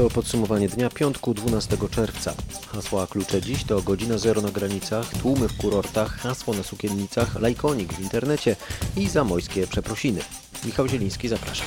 To 0.00 0.10
podsumowanie 0.10 0.68
dnia 0.68 0.90
piątku 0.90 1.34
12 1.34 1.76
czerwca. 1.90 2.34
Hasła 2.72 3.06
klucze 3.06 3.42
dziś 3.42 3.64
to 3.64 3.82
godzina 3.82 4.18
zero 4.18 4.42
na 4.42 4.50
granicach, 4.50 5.06
tłumy 5.22 5.48
w 5.48 5.56
kurortach, 5.56 6.16
hasło 6.16 6.54
na 6.54 6.62
sukiennicach, 6.62 7.40
lajkonik 7.40 7.92
w 7.92 8.00
internecie 8.00 8.56
i 8.96 9.08
zamojskie 9.08 9.66
przeprosiny. 9.66 10.20
Michał 10.64 10.88
Zieliński, 10.88 11.28
zapraszam. 11.28 11.66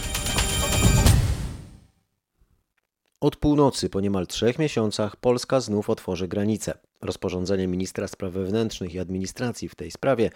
Od 3.23 3.35
północy 3.35 3.89
po 3.89 4.01
niemal 4.01 4.27
trzech 4.27 4.59
miesiącach 4.59 5.15
Polska 5.15 5.59
znów 5.59 5.89
otworzy 5.89 6.27
granice. 6.27 6.77
Rozporządzenie 7.01 7.67
ministra 7.67 8.07
spraw 8.07 8.33
wewnętrznych 8.33 8.93
i 8.93 8.99
administracji 8.99 9.69
w 9.69 9.75
tej 9.75 9.91
sprawie 9.91 10.29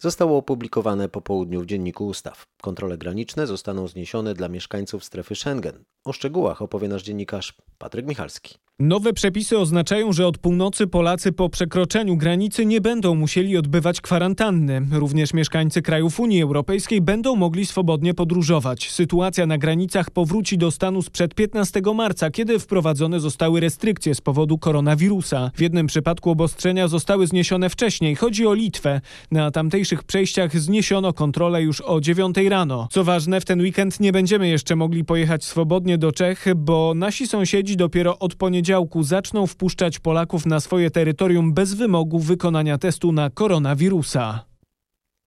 zostało 0.00 0.38
opublikowane 0.38 1.08
po 1.08 1.20
południu 1.20 1.62
w 1.62 1.66
Dzienniku 1.66 2.06
Ustaw. 2.06 2.46
Kontrole 2.62 2.98
graniczne 2.98 3.46
zostaną 3.46 3.88
zniesione 3.88 4.34
dla 4.34 4.48
mieszkańców 4.48 5.04
strefy 5.04 5.34
Schengen. 5.34 5.84
O 6.04 6.12
szczegółach 6.12 6.62
opowie 6.62 6.88
nasz 6.88 7.02
dziennikarz 7.02 7.54
Patryk 7.78 8.06
Michalski. 8.06 8.63
Nowe 8.80 9.12
przepisy 9.12 9.58
oznaczają, 9.58 10.12
że 10.12 10.26
od 10.26 10.38
północy 10.38 10.86
Polacy 10.86 11.32
po 11.32 11.48
przekroczeniu 11.48 12.16
granicy 12.16 12.66
nie 12.66 12.80
będą 12.80 13.14
musieli 13.14 13.56
odbywać 13.56 14.00
kwarantanny. 14.00 14.86
Również 14.92 15.34
mieszkańcy 15.34 15.82
krajów 15.82 16.20
Unii 16.20 16.42
Europejskiej 16.42 17.00
będą 17.00 17.36
mogli 17.36 17.66
swobodnie 17.66 18.14
podróżować. 18.14 18.90
Sytuacja 18.90 19.46
na 19.46 19.58
granicach 19.58 20.10
powróci 20.10 20.58
do 20.58 20.70
stanu 20.70 21.02
sprzed 21.02 21.34
15 21.34 21.80
marca, 21.94 22.30
kiedy 22.30 22.58
wprowadzone 22.58 23.20
zostały 23.20 23.60
restrykcje 23.60 24.14
z 24.14 24.20
powodu 24.20 24.58
koronawirusa. 24.58 25.50
W 25.54 25.60
jednym 25.60 25.86
przypadku 25.86 26.30
obostrzenia 26.30 26.88
zostały 26.88 27.26
zniesione 27.26 27.70
wcześniej. 27.70 28.16
Chodzi 28.16 28.46
o 28.46 28.54
Litwę. 28.54 29.00
Na 29.30 29.50
tamtejszych 29.50 30.04
przejściach 30.04 30.58
zniesiono 30.58 31.12
kontrolę 31.12 31.62
już 31.62 31.80
o 31.80 32.00
9 32.00 32.36
rano. 32.48 32.88
Co 32.90 33.04
ważne, 33.04 33.40
w 33.40 33.44
ten 33.44 33.60
weekend 33.60 34.00
nie 34.00 34.12
będziemy 34.12 34.48
jeszcze 34.48 34.76
mogli 34.76 35.04
pojechać 35.04 35.44
swobodnie 35.44 35.98
do 35.98 36.12
Czech, 36.12 36.46
bo 36.56 36.92
nasi 36.96 37.26
sąsiedzi 37.26 37.76
dopiero 37.76 38.18
od 38.18 38.34
poniedziałku 38.34 38.63
poniedziałku 38.64 39.02
zaczną 39.02 39.46
wpuszczać 39.46 39.98
Polaków 39.98 40.46
na 40.46 40.60
swoje 40.60 40.90
terytorium 40.90 41.54
bez 41.54 41.74
wymogu 41.74 42.18
wykonania 42.18 42.78
testu 42.78 43.12
na 43.12 43.30
koronawirusa. 43.30 44.53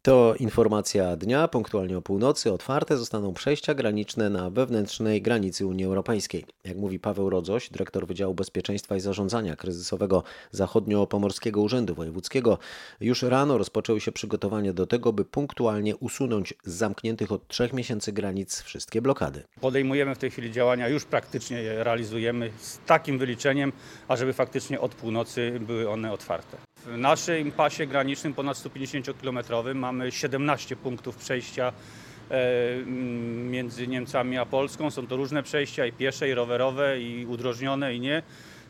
To 0.08 0.36
informacja 0.40 1.16
dnia. 1.16 1.48
Punktualnie 1.48 1.98
o 1.98 2.02
północy 2.02 2.54
otwarte 2.54 2.98
zostaną 2.98 3.34
przejścia 3.34 3.74
graniczne 3.74 4.30
na 4.30 4.50
wewnętrznej 4.50 5.22
granicy 5.22 5.66
Unii 5.66 5.86
Europejskiej. 5.86 6.46
Jak 6.64 6.78
mówi 6.78 7.00
Paweł 7.00 7.30
Rodzoś, 7.30 7.70
dyrektor 7.70 8.08
Wydziału 8.08 8.34
Bezpieczeństwa 8.34 8.96
i 8.96 9.00
Zarządzania 9.00 9.56
Kryzysowego 9.56 10.24
Zachodnio-Pomorskiego 10.52 11.62
Urzędu 11.62 11.96
Wojewódzkiego, 11.96 12.58
już 13.00 13.22
rano 13.22 13.58
rozpoczęły 13.58 14.02
się 14.02 14.12
przygotowania 14.12 14.74
do 14.74 14.88
tego, 14.88 15.14
by 15.14 15.26
punktualnie 15.26 15.96
usunąć 15.96 16.54
z 16.64 16.74
zamkniętych 16.74 17.32
od 17.32 17.48
trzech 17.48 17.74
miesięcy 17.74 18.12
granic 18.12 18.62
wszystkie 18.62 19.02
blokady. 19.02 19.44
Podejmujemy 19.62 20.16
w 20.16 20.18
tej 20.18 20.32
chwili 20.32 20.52
działania, 20.52 20.90
już 20.90 21.06
praktycznie 21.06 21.62
je 21.62 21.84
realizujemy 21.84 22.52
z 22.58 22.80
takim 22.86 23.18
wyliczeniem, 23.18 23.74
ażeby 24.08 24.34
faktycznie 24.34 24.82
od 24.82 24.96
północy 24.96 25.60
były 25.60 25.90
one 25.90 26.12
otwarte. 26.12 26.58
W 26.88 26.98
naszym 26.98 27.52
pasie 27.52 27.88
granicznym 27.88 28.34
ponad 28.34 28.58
150-kilometrowym 28.58 29.76
mamy 29.76 30.12
17 30.12 30.76
punktów 30.76 31.18
przejścia 31.18 31.74
e, 32.32 32.86
między 33.50 33.88
Niemcami 33.88 34.38
a 34.38 34.46
Polską. 34.46 34.92
Są 34.92 35.08
to 35.08 35.16
różne 35.16 35.44
przejścia 35.44 35.86
i 35.86 35.92
piesze, 35.92 36.30
i 36.30 36.34
rowerowe, 36.34 37.02
i 37.02 37.26
udrożnione, 37.26 37.96
i 37.96 38.00
nie. 38.00 38.24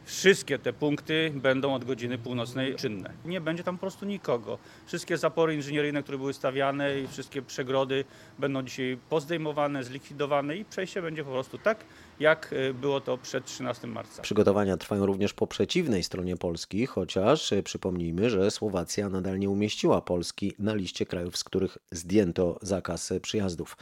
Wszystkie 0.05 0.59
te 0.59 0.73
punkty 0.73 1.31
będą 1.35 1.73
od 1.73 1.85
godziny 1.85 2.17
północnej 2.17 2.75
czynne. 2.75 3.13
Nie 3.25 3.41
będzie 3.41 3.63
tam 3.63 3.75
po 3.75 3.81
prostu 3.81 4.05
nikogo. 4.05 4.57
Wszystkie 4.85 5.17
zapory 5.17 5.55
inżynieryjne, 5.55 6.03
które 6.03 6.17
były 6.17 6.33
stawiane 6.33 6.99
i 6.99 7.07
wszystkie 7.07 7.41
przegrody 7.41 8.05
będą 8.39 8.63
dzisiaj 8.63 8.97
pozdejmowane, 9.09 9.83
zlikwidowane 9.83 10.57
i 10.57 10.65
przejście 10.65 11.01
będzie 11.01 11.23
po 11.23 11.31
prostu 11.31 11.57
tak, 11.57 11.85
jak 12.19 12.53
e, 12.53 12.73
było 12.73 13.01
to 13.01 13.17
przed 13.17 13.45
13 13.45 13.87
marca. 13.87 14.21
Przygotowania 14.21 14.77
trwają 14.77 15.05
również 15.05 15.33
po 15.33 15.47
przeciwnej 15.47 16.03
stronie 16.03 16.37
Polski, 16.37 16.85
chociaż 16.85 17.53
e, 17.53 17.63
przypomnijmy, 17.63 18.29
że 18.29 18.51
Słowacja 18.51 19.09
nadal 19.09 19.39
nie 19.39 19.49
umieściła 19.49 20.01
Polski 20.01 20.53
na 20.59 20.75
liście 20.75 21.05
krajów, 21.05 21.37
z 21.37 21.43
których 21.43 21.77
zdjęto 21.91 22.59
zakaz 22.61 23.13
przyjazdów. 23.21 23.77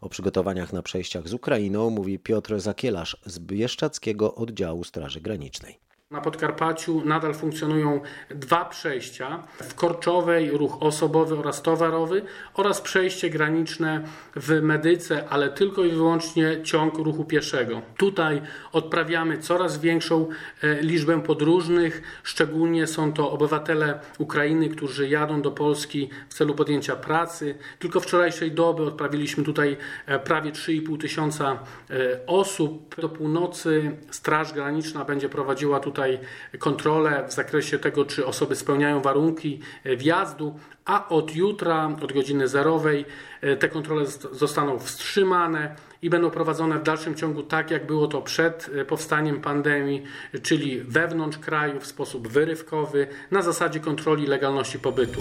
O 0.00 0.08
przygotowaniach 0.08 0.72
na 0.72 0.82
przejściach 0.82 1.28
z 1.28 1.34
Ukrainą 1.34 1.90
mówi 1.90 2.18
Piotr 2.18 2.60
Zakielarz 2.60 3.16
z 3.26 3.38
Bieszczackiego 3.38 4.34
Oddziału 4.34 4.84
Straży 4.84 5.20
Granicznej. 5.20 5.89
Na 6.10 6.20
Podkarpaciu 6.20 7.02
nadal 7.04 7.34
funkcjonują 7.34 8.00
dwa 8.30 8.64
przejścia 8.64 9.42
w 9.62 9.74
Korczowej, 9.74 10.50
ruch 10.50 10.82
osobowy 10.82 11.38
oraz 11.38 11.62
towarowy 11.62 12.22
oraz 12.54 12.80
przejście 12.80 13.30
graniczne 13.30 14.04
w 14.36 14.62
Medyce, 14.62 15.28
ale 15.28 15.48
tylko 15.48 15.84
i 15.84 15.90
wyłącznie 15.90 16.62
ciąg 16.62 16.98
ruchu 16.98 17.24
pieszego. 17.24 17.82
Tutaj 17.96 18.42
odprawiamy 18.72 19.38
coraz 19.38 19.78
większą 19.78 20.28
e, 20.62 20.82
liczbę 20.82 21.22
podróżnych, 21.22 22.02
szczególnie 22.22 22.86
są 22.86 23.12
to 23.12 23.30
obywatele 23.30 24.00
Ukrainy, 24.18 24.68
którzy 24.68 25.08
jadą 25.08 25.42
do 25.42 25.50
Polski 25.50 26.10
w 26.28 26.34
celu 26.34 26.54
podjęcia 26.54 26.96
pracy. 26.96 27.54
Tylko 27.78 28.00
wczorajszej 28.00 28.52
doby 28.52 28.82
odprawiliśmy 28.82 29.44
tutaj 29.44 29.76
e, 30.06 30.18
prawie 30.18 30.52
3,5 30.52 31.00
tysiąca 31.00 31.58
e, 31.90 31.96
osób. 32.26 33.00
Do 33.00 33.08
północy 33.08 33.96
Straż 34.10 34.52
Graniczna 34.52 35.04
będzie 35.04 35.28
prowadziła 35.28 35.80
tutaj 35.80 35.99
tutaj 36.00 36.18
kontrolę 36.58 37.24
w 37.28 37.32
zakresie 37.32 37.78
tego, 37.78 38.04
czy 38.04 38.26
osoby 38.26 38.56
spełniają 38.56 39.00
warunki 39.00 39.60
e, 39.84 39.96
wjazdu, 39.96 40.58
a 40.84 41.08
od 41.08 41.34
jutra, 41.34 41.96
od 42.02 42.12
godziny 42.12 42.48
zerowej, 42.48 43.04
e, 43.40 43.56
te 43.56 43.68
kontrole 43.68 44.06
zostaną 44.32 44.78
wstrzymane 44.78 45.76
i 46.02 46.10
będą 46.10 46.30
prowadzone 46.30 46.78
w 46.78 46.82
dalszym 46.82 47.14
ciągu 47.14 47.42
tak, 47.42 47.70
jak 47.70 47.86
było 47.86 48.06
to 48.06 48.22
przed 48.22 48.70
e, 48.74 48.84
powstaniem 48.84 49.40
pandemii, 49.40 50.02
czyli 50.42 50.80
wewnątrz 50.80 51.38
kraju 51.38 51.80
w 51.80 51.86
sposób 51.86 52.28
wyrywkowy, 52.28 53.06
na 53.30 53.42
zasadzie 53.42 53.80
kontroli 53.80 54.26
legalności 54.26 54.78
pobytu. 54.78 55.20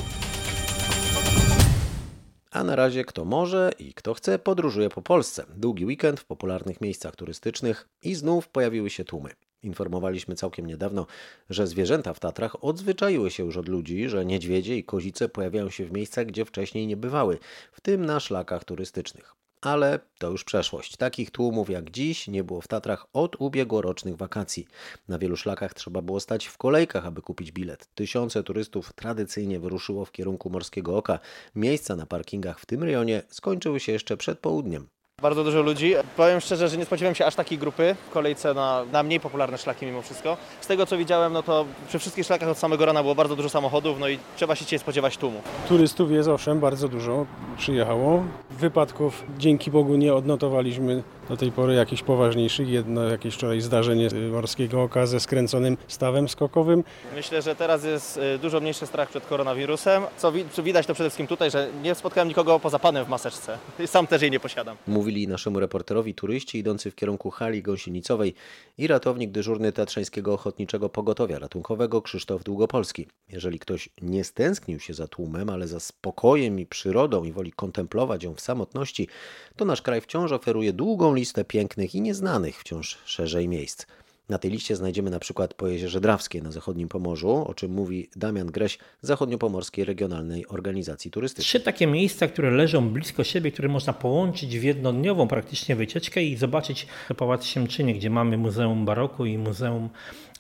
A 2.52 2.64
na 2.64 2.76
razie 2.76 3.06
kto 3.06 3.26
może 3.26 3.72
i 3.80 3.94
kto 3.94 4.14
chce 4.14 4.40
podróżuje 4.40 4.90
po 4.90 5.02
Polsce. 5.02 5.46
Długi 5.58 5.86
weekend 5.86 6.20
w 6.20 6.26
popularnych 6.26 6.82
miejscach 6.82 7.16
turystycznych 7.16 7.88
i 8.04 8.16
znów 8.16 8.48
pojawiły 8.48 8.90
się 8.90 9.04
tłumy. 9.04 9.30
Informowaliśmy 9.64 10.36
całkiem 10.36 10.66
niedawno, 10.66 11.06
że 11.50 11.68
zwierzęta 11.68 12.14
w 12.14 12.20
Tatrach 12.20 12.64
odzwyczaiły 12.64 13.32
się 13.32 13.46
już 13.46 13.58
od 13.58 13.70
ludzi, 13.70 14.10
że 14.10 14.26
niedźwiedzie 14.26 14.78
i 14.78 14.84
kozice 14.84 15.30
pojawiają 15.30 15.70
się 15.70 15.86
w 15.86 15.92
miejscach, 15.92 16.26
gdzie 16.26 16.46
wcześniej 16.46 16.88
nie 16.88 16.98
bywały, 16.98 17.38
w 17.72 17.82
tym 17.82 18.06
na 18.06 18.20
szlakach 18.20 18.64
turystycznych. 18.64 19.36
Ale 19.62 20.00
to 20.18 20.30
już 20.30 20.44
przeszłość. 20.44 20.98
Takich 20.98 21.32
tłumów 21.32 21.70
jak 21.70 21.92
dziś 21.92 22.28
nie 22.28 22.44
było 22.44 22.62
w 22.62 22.68
Tatrach 22.68 23.06
od 23.14 23.42
ubiegłorocznych 23.42 24.16
wakacji. 24.16 24.68
Na 25.08 25.20
wielu 25.20 25.38
szlakach 25.38 25.74
trzeba 25.74 26.02
było 26.02 26.20
stać 26.20 26.46
w 26.46 26.58
kolejkach, 26.58 27.06
aby 27.06 27.22
kupić 27.22 27.52
bilet. 27.52 27.90
Tysiące 27.96 28.44
turystów 28.44 28.94
tradycyjnie 28.94 29.60
wyruszyło 29.60 30.06
w 30.06 30.12
kierunku 30.12 30.50
Morskiego 30.50 30.98
Oka. 30.98 31.20
Miejsca 31.56 31.96
na 31.96 32.06
parkingach 32.06 32.60
w 32.60 32.66
tym 32.66 32.84
rejonie 32.84 33.24
skończyły 33.30 33.80
się 33.80 33.92
jeszcze 33.92 34.18
przed 34.18 34.40
południem. 34.40 34.88
Bardzo 35.22 35.44
dużo 35.44 35.62
ludzi. 35.62 35.94
Powiem 36.18 36.40
szczerze, 36.40 36.70
że 36.70 36.78
nie 36.78 36.86
spodziewałem 36.86 37.16
się 37.16 37.26
aż 37.26 37.36
takiej 37.36 37.58
grupy 37.58 37.96
w 38.10 38.14
kolejce 38.14 38.54
na, 38.54 38.86
na 38.92 39.04
mniej 39.04 39.20
popularne 39.20 39.58
szlaki 39.58 39.86
mimo 39.86 40.02
wszystko. 40.02 40.38
Z 40.62 40.68
tego 40.68 40.86
co 40.86 40.98
widziałem, 40.98 41.34
no 41.34 41.44
to 41.44 41.66
przy 41.88 42.00
wszystkich 42.00 42.26
szlakach 42.26 42.50
od 42.50 42.58
samego 42.58 42.86
rana 42.86 43.02
było 43.02 43.16
bardzo 43.16 43.36
dużo 43.36 43.50
samochodów, 43.50 44.00
no 44.00 44.08
i 44.10 44.20
trzeba 44.36 44.56
się 44.56 44.66
dzisiaj 44.66 44.80
spodziewać 44.80 45.18
tłumu. 45.18 45.42
Turystów 45.68 46.12
jest 46.12 46.30
owszem 46.30 46.60
bardzo 46.60 46.88
dużo, 46.88 47.26
przyjechało. 47.58 48.24
Wypadków 48.52 49.24
dzięki 49.38 49.72
Bogu 49.72 49.96
nie 49.96 50.14
odnotowaliśmy 50.14 51.04
do 51.30 51.38
tej 51.38 51.52
pory 51.52 51.74
jakichś 51.74 52.04
poważniejszych. 52.04 52.70
Jedno 52.70 53.04
jakieś 53.04 53.36
wczoraj 53.36 53.62
zdarzenie 53.62 54.10
morskiego 54.32 54.84
oka 54.84 55.06
ze 55.06 55.20
skręconym 55.20 55.78
stawem 55.88 56.30
skokowym. 56.30 56.84
Myślę, 57.16 57.42
że 57.42 57.56
teraz 57.56 57.84
jest 57.84 58.18
y, 58.18 58.40
dużo 58.40 58.60
mniejszy 58.60 58.86
strach 58.88 59.10
przed 59.10 59.26
koronawirusem. 59.26 60.04
Co, 60.18 60.32
co 60.52 60.64
widać 60.64 60.86
to 60.86 60.94
przede 60.94 61.10
wszystkim 61.10 61.28
tutaj, 61.28 61.52
że 61.52 61.70
nie 61.84 61.96
spotkałem 61.96 62.28
nikogo 62.28 62.60
poza 62.60 62.80
panem 62.80 63.06
w 63.06 63.10
maseczce. 63.10 63.58
Sam 63.86 64.08
też 64.08 64.22
jej 64.22 64.32
nie 64.32 64.40
posiadam. 64.40 64.78
Mówili 64.88 65.28
naszemu 65.28 65.60
reporterowi 65.60 66.14
turyści 66.14 66.58
idący 66.58 66.92
w 66.92 66.96
kierunku 66.96 67.30
hali 67.30 67.62
gąsienicowej 67.62 68.34
i 68.78 68.88
ratownik 68.88 69.32
dyżurny 69.32 69.72
Tatrzańskiego 69.72 70.34
Ochotniczego 70.34 70.90
Pogotowia 70.90 71.40
Ratunkowego 71.40 72.02
Krzysztof 72.02 72.44
Długopolski. 72.44 73.08
Jeżeli 73.30 73.60
ktoś 73.60 73.90
nie 74.02 74.24
stęsknił 74.24 74.80
się 74.80 74.94
za 74.94 75.08
tłumem, 75.08 75.50
ale 75.50 75.68
za 75.68 75.80
spokojem 75.80 76.60
i 76.60 76.66
przyrodą 76.66 77.24
i 77.24 77.32
woli 77.32 77.52
kontemplować 77.52 78.24
ją 78.24 78.34
w 78.34 78.42
samotności, 78.42 79.08
to 79.56 79.66
nasz 79.66 79.82
kraj 79.82 80.02
wciąż 80.02 80.32
oferuje 80.32 80.74
długą 80.74 81.16
listę 81.20 81.46
pięknych 81.46 81.96
i 81.96 82.02
nieznanych 82.02 82.60
wciąż 82.60 82.98
szerzej 83.06 83.48
miejsc. 83.48 83.86
Na 84.30 84.38
tej 84.38 84.52
liście 84.52 84.76
znajdziemy 84.76 85.10
na 85.10 85.20
przykład 85.20 85.54
po 85.54 85.68
Jeziorze 85.68 86.02
Drawskie 86.02 86.42
na 86.42 86.52
zachodnim 86.52 86.88
Pomorzu, 86.88 87.46
o 87.48 87.54
czym 87.54 87.72
mówi 87.72 88.10
Damian 88.16 88.48
Greś 88.48 88.78
Zachodniopomorskiej 89.02 89.86
Regionalnej 89.86 90.48
Organizacji 90.48 91.12
Turystycznej. 91.12 91.46
Trzy 91.46 91.60
takie 91.60 91.88
miejsca, 91.88 92.28
które 92.28 92.52
leżą 92.52 92.90
blisko 92.90 93.24
siebie, 93.24 93.52
które 93.52 93.70
można 93.70 93.94
połączyć 93.94 94.60
w 94.60 94.64
jednodniową 94.64 95.28
praktycznie 95.28 95.76
wycieczkę 95.76 96.24
i 96.24 96.38
zobaczyć 96.38 96.88
Pałac 97.18 97.46
Siemczynie, 97.46 97.94
gdzie 97.94 98.10
mamy 98.10 98.38
Muzeum 98.38 98.86
Baroku 98.86 99.26
i 99.26 99.38
Muzeum 99.38 99.90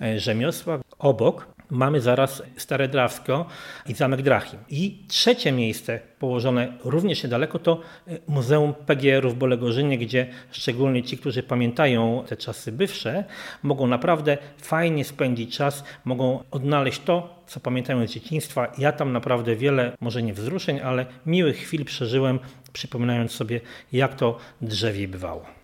e, 0.01 0.19
Rzemiosła. 0.19 0.79
Obok 0.99 1.47
mamy 1.69 2.01
zaraz 2.01 2.43
Stare 2.57 2.87
Drawsko 2.87 3.45
i 3.87 3.93
Zamek 3.93 4.21
Drachim. 4.21 4.59
I 4.69 5.03
trzecie 5.07 5.51
miejsce 5.51 5.99
położone 6.19 6.73
również 6.83 7.23
niedaleko 7.23 7.59
to 7.59 7.81
Muzeum 8.27 8.73
PGR-u 8.73 9.29
w 9.29 9.35
Bolegorzynie, 9.35 9.97
gdzie 9.97 10.27
szczególnie 10.51 11.03
ci, 11.03 11.17
którzy 11.17 11.43
pamiętają 11.43 12.23
te 12.27 12.37
czasy 12.37 12.71
bywsze, 12.71 13.23
mogą 13.63 13.87
naprawdę 13.87 14.37
fajnie 14.57 15.05
spędzić 15.05 15.57
czas, 15.57 15.83
mogą 16.05 16.43
odnaleźć 16.51 17.01
to, 17.01 17.43
co 17.47 17.59
pamiętają 17.59 18.07
z 18.07 18.11
dzieciństwa. 18.11 18.71
Ja 18.77 18.91
tam 18.91 19.11
naprawdę 19.11 19.55
wiele, 19.55 19.97
może 20.01 20.23
nie 20.23 20.33
wzruszeń, 20.33 20.79
ale 20.79 21.05
miłych 21.25 21.57
chwil 21.57 21.85
przeżyłem, 21.85 22.39
przypominając 22.73 23.31
sobie, 23.31 23.61
jak 23.91 24.15
to 24.15 24.37
drzewie 24.61 25.07
bywało. 25.07 25.58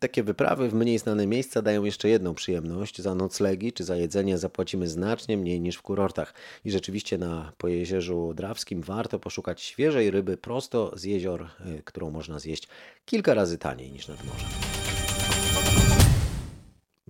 Takie 0.00 0.22
wyprawy 0.22 0.68
w 0.68 0.74
mniej 0.74 0.98
znane 0.98 1.26
miejsca 1.26 1.62
dają 1.62 1.84
jeszcze 1.84 2.08
jedną 2.08 2.34
przyjemność. 2.34 3.00
Za 3.00 3.14
noclegi 3.14 3.72
czy 3.72 3.84
za 3.84 3.96
jedzenie 3.96 4.38
zapłacimy 4.38 4.88
znacznie 4.88 5.36
mniej 5.36 5.60
niż 5.60 5.76
w 5.76 5.82
kurortach. 5.82 6.34
I 6.64 6.70
rzeczywiście 6.70 7.18
na 7.18 7.52
Pojezierzu 7.58 8.34
Drawskim 8.34 8.82
warto 8.82 9.18
poszukać 9.18 9.62
świeżej 9.62 10.10
ryby 10.10 10.36
prosto 10.36 10.98
z 10.98 11.04
jezior, 11.04 11.48
y, 11.78 11.82
którą 11.84 12.10
można 12.10 12.38
zjeść 12.38 12.68
kilka 13.04 13.34
razy 13.34 13.58
taniej 13.58 13.92
niż 13.92 14.08
nad 14.08 14.24
morzem. 14.24 14.81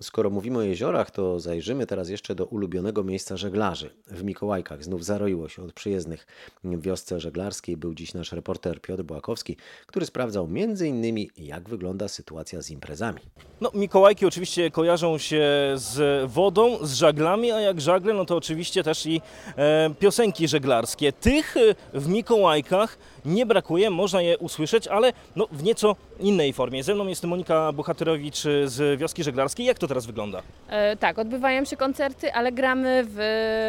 Skoro 0.03 0.29
mówimy 0.29 0.57
o 0.57 0.61
jeziorach, 0.61 1.11
to 1.11 1.39
zajrzymy 1.39 1.87
teraz 1.87 2.09
jeszcze 2.09 2.35
do 2.35 2.45
ulubionego 2.45 3.03
miejsca 3.03 3.37
żeglarzy. 3.37 3.89
W 4.07 4.23
Mikołajkach 4.23 4.83
znów 4.83 5.05
zaroiło 5.05 5.49
się 5.49 5.63
od 5.63 5.73
przyjezdnych. 5.73 6.27
W 6.63 6.81
wiosce 6.81 7.19
żeglarskiej 7.19 7.77
był 7.77 7.93
dziś 7.93 8.13
nasz 8.13 8.31
reporter 8.31 8.81
Piotr 8.81 9.03
Błakowski, 9.03 9.57
który 9.85 10.05
sprawdzał 10.05 10.49
m.in. 10.51 11.27
jak 11.37 11.69
wygląda 11.69 12.07
sytuacja 12.07 12.61
z 12.61 12.69
imprezami. 12.69 13.19
No, 13.61 13.71
Mikołajki 13.73 14.25
oczywiście 14.25 14.71
kojarzą 14.71 15.17
się 15.17 15.43
z 15.75 16.31
wodą, 16.31 16.77
z 16.81 16.93
żaglami, 16.93 17.51
a 17.51 17.61
jak 17.61 17.81
żagle, 17.81 18.13
no 18.13 18.25
to 18.25 18.37
oczywiście 18.37 18.83
też 18.83 19.05
i 19.05 19.21
e, 19.57 19.89
piosenki 19.99 20.47
żeglarskie. 20.47 21.13
Tych 21.13 21.57
e, 21.57 21.75
w 21.99 22.07
Mikołajkach 22.07 22.97
nie 23.25 23.45
brakuje, 23.45 23.89
można 23.89 24.21
je 24.21 24.37
usłyszeć, 24.37 24.87
ale 24.87 25.13
no, 25.35 25.47
w 25.51 25.63
nieco 25.63 25.95
innej 26.19 26.53
formie. 26.53 26.83
Ze 26.83 26.95
mną 26.95 27.07
jest 27.07 27.23
Monika 27.23 27.71
Bohaterowicz 27.71 28.43
z 28.65 28.99
Wioski 28.99 29.23
Żeglarskiej. 29.23 29.65
Jak 29.65 29.79
to 29.79 29.87
teraz 29.87 30.05
wygląda? 30.05 30.41
E, 30.67 30.97
tak, 30.97 31.19
odbywają 31.19 31.65
się 31.65 31.77
koncerty, 31.77 32.33
ale 32.33 32.51
gramy 32.51 33.05
w 33.07 33.19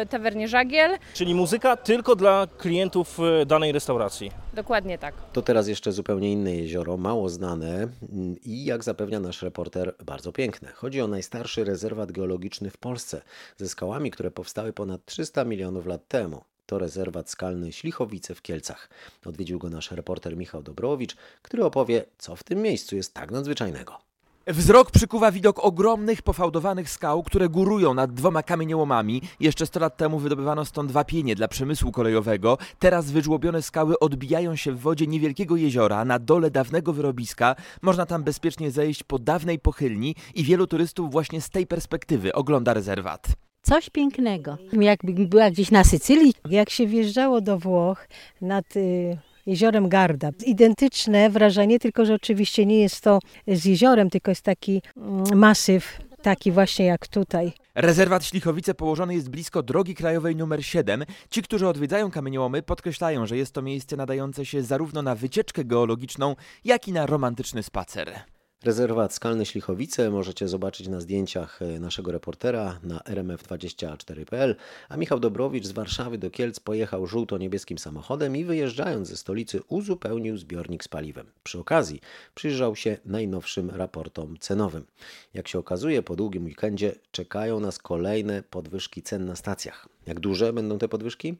tawernie 0.09 0.47
Żagiel. 0.47 0.97
Czyli 1.13 1.35
muzyka 1.35 1.77
tylko 1.77 2.15
dla 2.15 2.47
klientów 2.57 3.19
e, 3.41 3.45
danej 3.45 3.71
restauracji. 3.71 4.31
Dokładnie 4.53 4.97
tak. 4.97 5.15
To 5.33 5.41
teraz 5.41 5.67
jeszcze 5.67 5.91
zupełnie 5.91 6.31
inne 6.31 6.55
jezioro, 6.55 6.97
mało 6.97 7.29
znane 7.29 7.73
mm, 7.73 8.35
i 8.43 8.65
jak 8.65 8.83
zapewnia 8.83 9.19
nasz 9.19 9.41
reporter, 9.41 9.95
bardzo 10.05 10.31
piękne. 10.31 10.71
Chodzi 10.71 11.01
o 11.01 11.07
najstarszy 11.07 11.63
rezerwat 11.63 12.11
geologiczny 12.11 12.69
w 12.69 12.77
Polsce, 12.77 13.21
ze 13.57 13.69
skałami, 13.69 14.11
które 14.11 14.31
powstały 14.31 14.73
ponad 14.73 15.05
300 15.05 15.45
milionów 15.45 15.85
lat 15.85 16.07
temu. 16.07 16.41
To 16.65 16.79
rezerwat 16.79 17.29
skalny 17.29 17.71
Ślichowice 17.71 18.35
w 18.35 18.41
Kielcach. 18.41 18.89
Odwiedził 19.25 19.59
go 19.59 19.69
nasz 19.69 19.91
reporter 19.91 20.37
Michał 20.37 20.63
Dobrowicz, 20.63 21.15
który 21.41 21.65
opowie, 21.65 22.05
co 22.17 22.35
w 22.35 22.43
tym 22.43 22.61
miejscu 22.61 22.95
jest 22.95 23.13
tak 23.13 23.31
nadzwyczajnego. 23.31 24.05
Wzrok 24.47 24.91
przykuwa 24.91 25.31
widok 25.31 25.59
ogromnych, 25.59 26.21
pofałdowanych 26.21 26.89
skał, 26.89 27.23
które 27.23 27.49
górują 27.49 27.93
nad 27.93 28.13
dwoma 28.13 28.43
kamieniołomami. 28.43 29.21
Jeszcze 29.39 29.65
100 29.65 29.79
lat 29.79 29.97
temu 29.97 30.19
wydobywano 30.19 30.65
stąd 30.65 30.91
wapienie 30.91 31.35
dla 31.35 31.47
przemysłu 31.47 31.91
kolejowego. 31.91 32.57
Teraz 32.79 33.11
wyżłobione 33.11 33.61
skały 33.61 33.99
odbijają 33.99 34.55
się 34.55 34.71
w 34.71 34.79
wodzie 34.79 35.07
niewielkiego 35.07 35.55
jeziora 35.55 36.05
na 36.05 36.19
dole 36.19 36.51
dawnego 36.51 36.93
wyrobiska. 36.93 37.55
Można 37.81 38.05
tam 38.05 38.23
bezpiecznie 38.23 38.71
zejść 38.71 39.03
po 39.03 39.19
dawnej 39.19 39.59
pochylni 39.59 40.15
i 40.35 40.43
wielu 40.43 40.67
turystów 40.67 41.11
właśnie 41.11 41.41
z 41.41 41.49
tej 41.49 41.67
perspektywy 41.67 42.33
ogląda 42.33 42.73
rezerwat. 42.73 43.44
Coś 43.65 43.89
pięknego. 43.89 44.57
Jakbym 44.73 45.27
była 45.27 45.51
gdzieś 45.51 45.71
na 45.71 45.83
Sycylii, 45.83 46.33
jak 46.49 46.69
się 46.69 46.87
wjeżdżało 46.87 47.41
do 47.41 47.59
Włoch 47.59 48.07
nad 48.41 48.75
y, 48.75 49.17
jeziorem 49.45 49.89
Garda. 49.89 50.29
Identyczne 50.45 51.29
wrażenie, 51.29 51.79
tylko 51.79 52.05
że 52.05 52.13
oczywiście 52.13 52.65
nie 52.65 52.79
jest 52.79 53.01
to 53.01 53.19
z 53.47 53.65
jeziorem, 53.65 54.09
tylko 54.09 54.31
jest 54.31 54.41
taki 54.41 54.81
mm, 54.97 55.37
masyw, 55.39 55.99
taki 56.21 56.51
właśnie 56.51 56.85
jak 56.85 57.07
tutaj. 57.07 57.53
Rezerwat 57.75 58.25
Ślichowice 58.25 58.73
położony 58.73 59.15
jest 59.15 59.29
blisko 59.29 59.63
drogi 59.63 59.95
krajowej 59.95 60.33
nr 60.33 60.65
7. 60.65 61.05
Ci, 61.29 61.41
którzy 61.41 61.67
odwiedzają 61.67 62.11
kamieniołomy, 62.11 62.63
podkreślają, 62.63 63.25
że 63.25 63.37
jest 63.37 63.53
to 63.53 63.61
miejsce 63.61 63.97
nadające 63.97 64.45
się 64.45 64.63
zarówno 64.63 65.01
na 65.01 65.15
wycieczkę 65.15 65.63
geologiczną, 65.63 66.35
jak 66.65 66.87
i 66.87 66.91
na 66.91 67.05
romantyczny 67.05 67.63
spacer. 67.63 68.13
Rezerwat 68.65 69.13
Skalne 69.13 69.45
Ślichowice 69.45 70.09
możecie 70.09 70.47
zobaczyć 70.47 70.87
na 70.87 71.01
zdjęciach 71.01 71.61
e, 71.61 71.79
naszego 71.79 72.11
reportera 72.11 72.79
na 72.83 72.99
rmf24.pl, 72.99 74.55
a 74.89 74.97
Michał 74.97 75.19
Dobrowicz 75.19 75.65
z 75.65 75.71
Warszawy 75.71 76.17
do 76.17 76.31
Kielc 76.31 76.59
pojechał 76.59 77.07
żółto-niebieskim 77.07 77.77
samochodem 77.77 78.35
i 78.35 78.45
wyjeżdżając 78.45 79.07
ze 79.07 79.17
stolicy 79.17 79.61
uzupełnił 79.67 80.37
zbiornik 80.37 80.83
z 80.83 80.87
paliwem. 80.87 81.31
Przy 81.43 81.59
okazji 81.59 82.01
przyjrzał 82.35 82.75
się 82.75 82.97
najnowszym 83.05 83.69
raportom 83.69 84.37
cenowym. 84.39 84.85
Jak 85.33 85.47
się 85.47 85.59
okazuje, 85.59 86.03
po 86.03 86.15
długim 86.15 86.45
weekendzie 86.45 86.95
czekają 87.11 87.59
nas 87.59 87.79
kolejne 87.79 88.43
podwyżki 88.43 89.01
cen 89.01 89.25
na 89.25 89.35
stacjach. 89.35 89.89
Jak 90.07 90.19
duże 90.19 90.53
będą 90.53 90.77
te 90.77 90.87
podwyżki? 90.87 91.35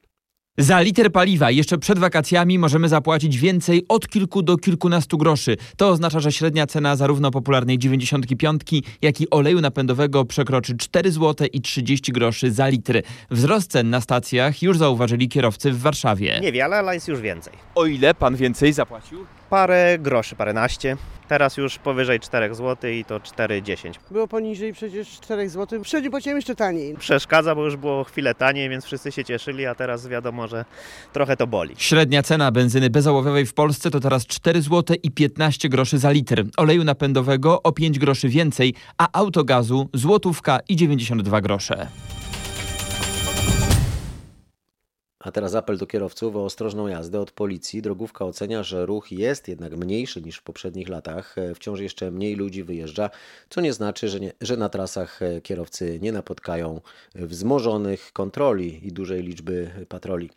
Za 0.57 0.81
liter 0.81 1.11
paliwa 1.11 1.51
jeszcze 1.51 1.77
przed 1.77 1.99
wakacjami 1.99 2.59
możemy 2.59 2.89
zapłacić 2.89 3.37
więcej 3.37 3.85
od 3.89 4.07
kilku 4.07 4.41
do 4.41 4.57
kilkunastu 4.57 5.17
groszy. 5.17 5.57
To 5.77 5.89
oznacza, 5.89 6.19
że 6.19 6.31
średnia 6.31 6.67
cena 6.67 6.95
zarówno 6.95 7.31
popularnej 7.31 7.79
95, 7.79 8.61
jak 9.01 9.21
i 9.21 9.29
oleju 9.29 9.61
napędowego 9.61 10.25
przekroczy 10.25 10.77
4 10.77 11.11
zł 11.11 11.47
i 11.53 11.61
30 11.61 12.11
groszy 12.11 12.51
za 12.51 12.67
litr. 12.67 13.01
Wzrost 13.31 13.71
cen 13.71 13.89
na 13.89 14.01
stacjach 14.01 14.61
już 14.61 14.77
zauważyli 14.77 15.29
kierowcy 15.29 15.71
w 15.71 15.79
Warszawie. 15.79 16.39
Niewiele, 16.41 16.75
ale 16.77 16.93
jest 16.93 17.07
już 17.07 17.21
więcej. 17.21 17.53
O 17.75 17.85
ile 17.85 18.13
pan 18.13 18.35
więcej 18.35 18.73
zapłacił? 18.73 19.25
Parę 19.49 19.97
groszy, 19.99 20.35
paręnaście. 20.35 20.97
Teraz 21.27 21.57
już 21.57 21.77
powyżej 21.77 22.19
4 22.19 22.55
zł 22.55 22.91
i 22.91 23.05
to 23.05 23.19
4,10. 23.19 23.91
Było 24.11 24.27
poniżej 24.27 24.73
przecież 24.73 25.09
4 25.09 25.49
zł. 25.49 25.81
Przednio 25.81 26.11
płaciłem 26.11 26.37
jeszcze 26.37 26.55
taniej. 26.55 26.95
Przeszkadza, 26.95 27.55
bo 27.55 27.65
już 27.65 27.75
było 27.75 28.03
chwilę 28.03 28.35
taniej, 28.35 28.69
więc 28.69 28.85
wszyscy 28.85 29.11
się 29.11 29.23
cieszyli, 29.23 29.65
a 29.65 29.75
teraz 29.75 30.07
wiadomo, 30.07 30.47
że 30.47 30.65
trochę 31.13 31.37
to 31.37 31.47
boli. 31.47 31.75
Średnia 31.77 32.23
cena 32.23 32.51
benzyny 32.51 32.89
bezołowiowej 32.89 33.45
w 33.45 33.53
Polsce 33.53 33.91
to 33.91 33.99
teraz 33.99 34.27
4 34.27 34.61
zł 34.61 34.97
i 35.03 35.11
15 35.11 35.69
groszy 35.69 35.97
za 35.97 36.11
litr. 36.11 36.43
Oleju 36.57 36.83
napędowego 36.83 37.63
o 37.63 37.71
5 37.71 37.99
groszy 37.99 38.29
więcej, 38.29 38.73
a 38.97 39.07
autogazu 39.13 39.89
złotówka 39.93 40.59
i 40.69 40.75
92 40.75 41.41
grosze. 41.41 41.87
A 45.25 45.31
teraz 45.31 45.55
apel 45.55 45.77
do 45.77 45.87
kierowców 45.87 46.35
o 46.35 46.45
ostrożną 46.45 46.87
jazdę 46.87 47.19
od 47.19 47.31
policji. 47.31 47.81
Drogówka 47.81 48.25
ocenia, 48.25 48.63
że 48.63 48.85
ruch 48.85 49.11
jest 49.11 49.47
jednak 49.47 49.77
mniejszy 49.77 50.21
niż 50.21 50.37
w 50.37 50.43
poprzednich 50.43 50.89
latach. 50.89 51.37
E, 51.37 51.55
wciąż 51.55 51.79
jeszcze 51.79 52.11
mniej 52.11 52.35
ludzi 52.35 52.63
wyjeżdża, 52.63 53.09
co 53.49 53.61
nie 53.61 53.73
znaczy, 53.73 54.09
że, 54.09 54.19
nie, 54.19 54.31
że 54.41 54.57
na 54.57 54.69
trasach 54.69 55.21
e, 55.21 55.41
kierowcy 55.41 55.99
nie 56.01 56.11
napotkają 56.11 56.81
wzmożonych 57.15 58.11
kontroli 58.13 58.87
i 58.87 58.91
dużej 58.91 59.23
liczby 59.23 59.85
patroli. 59.89 60.29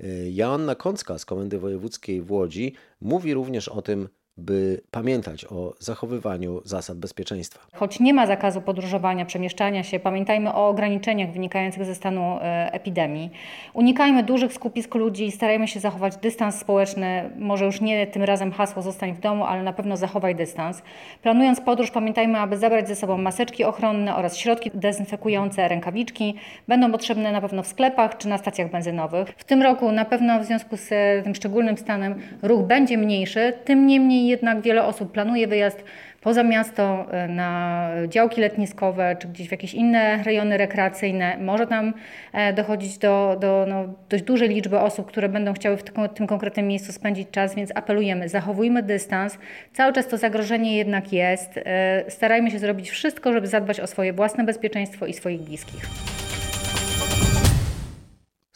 E, 0.00 0.30
Joanna 0.30 0.74
Kącka 0.74 1.18
z 1.18 1.24
Komendy 1.24 1.58
Wojewódzkiej 1.58 2.22
w 2.22 2.32
Łodzi 2.32 2.74
mówi 3.00 3.34
również 3.34 3.68
o 3.68 3.82
tym, 3.82 4.08
by 4.38 4.80
pamiętać 4.90 5.44
o 5.44 5.74
zachowywaniu 5.78 6.60
zasad 6.64 6.98
bezpieczeństwa. 6.98 7.60
Choć 7.72 8.00
nie 8.00 8.14
ma 8.14 8.26
zakazu 8.26 8.60
podróżowania, 8.60 9.24
przemieszczania 9.24 9.82
się, 9.82 10.00
pamiętajmy 10.00 10.54
o 10.54 10.68
ograniczeniach 10.68 11.32
wynikających 11.32 11.84
ze 11.84 11.94
stanu 11.94 12.38
e, 12.40 12.72
epidemii. 12.72 13.30
Unikajmy 13.74 14.22
dużych 14.22 14.52
skupisk 14.52 14.94
ludzi, 14.94 15.32
starajmy 15.32 15.68
się 15.68 15.80
zachować 15.80 16.16
dystans 16.16 16.54
społeczny. 16.58 17.30
Może 17.38 17.64
już 17.64 17.80
nie 17.80 18.06
tym 18.06 18.22
razem 18.22 18.52
hasło 18.52 18.82
zostań 18.82 19.14
w 19.14 19.20
domu, 19.20 19.44
ale 19.44 19.62
na 19.62 19.72
pewno 19.72 19.96
zachowaj 19.96 20.34
dystans. 20.34 20.82
Planując 21.22 21.60
podróż, 21.60 21.90
pamiętajmy, 21.90 22.38
aby 22.38 22.56
zabrać 22.56 22.88
ze 22.88 22.96
sobą 22.96 23.18
maseczki 23.18 23.64
ochronne 23.64 24.16
oraz 24.16 24.36
środki 24.36 24.70
dezynfekujące, 24.74 25.68
rękawiczki. 25.68 26.34
Będą 26.68 26.92
potrzebne 26.92 27.32
na 27.32 27.40
pewno 27.40 27.62
w 27.62 27.66
sklepach 27.66 28.18
czy 28.18 28.28
na 28.28 28.38
stacjach 28.38 28.70
benzynowych. 28.70 29.28
W 29.36 29.44
tym 29.44 29.62
roku 29.62 29.92
na 29.92 30.04
pewno 30.04 30.40
w 30.40 30.44
związku 30.44 30.76
z 30.76 30.88
tym 31.24 31.34
szczególnym 31.34 31.76
stanem 31.76 32.14
ruch 32.42 32.66
będzie 32.66 32.98
mniejszy, 32.98 33.52
tym 33.64 33.86
niemniej 33.86 34.27
jednak 34.28 34.60
wiele 34.60 34.84
osób 34.84 35.12
planuje 35.12 35.46
wyjazd 35.46 35.84
poza 36.20 36.42
miasto 36.42 37.06
e, 37.10 37.28
na 37.28 37.90
działki 38.08 38.40
letniskowe 38.40 39.16
czy 39.18 39.28
gdzieś 39.28 39.48
w 39.48 39.50
jakieś 39.50 39.74
inne 39.74 40.22
rejony 40.22 40.56
rekreacyjne. 40.56 41.38
Może 41.38 41.66
tam 41.66 41.94
e, 42.32 42.52
dochodzić 42.52 42.98
do, 42.98 43.36
do 43.40 43.66
no, 43.68 43.84
dość 44.08 44.24
dużej 44.24 44.48
liczby 44.48 44.78
osób, 44.78 45.06
które 45.06 45.28
będą 45.28 45.52
chciały 45.52 45.76
w 45.76 45.82
tym 46.14 46.26
konkretnym 46.26 46.66
miejscu 46.66 46.92
spędzić 46.92 47.30
czas, 47.30 47.54
więc 47.54 47.70
apelujemy, 47.74 48.28
zachowujmy 48.28 48.82
dystans. 48.82 49.38
Cały 49.72 49.92
czas 49.92 50.08
to 50.08 50.16
zagrożenie 50.16 50.76
jednak 50.76 51.12
jest. 51.12 51.50
E, 51.56 52.04
starajmy 52.08 52.50
się 52.50 52.58
zrobić 52.58 52.90
wszystko, 52.90 53.32
żeby 53.32 53.46
zadbać 53.46 53.80
o 53.80 53.86
swoje 53.86 54.12
własne 54.12 54.44
bezpieczeństwo 54.44 55.06
i 55.06 55.12
swoich 55.12 55.40
bliskich. 55.40 55.82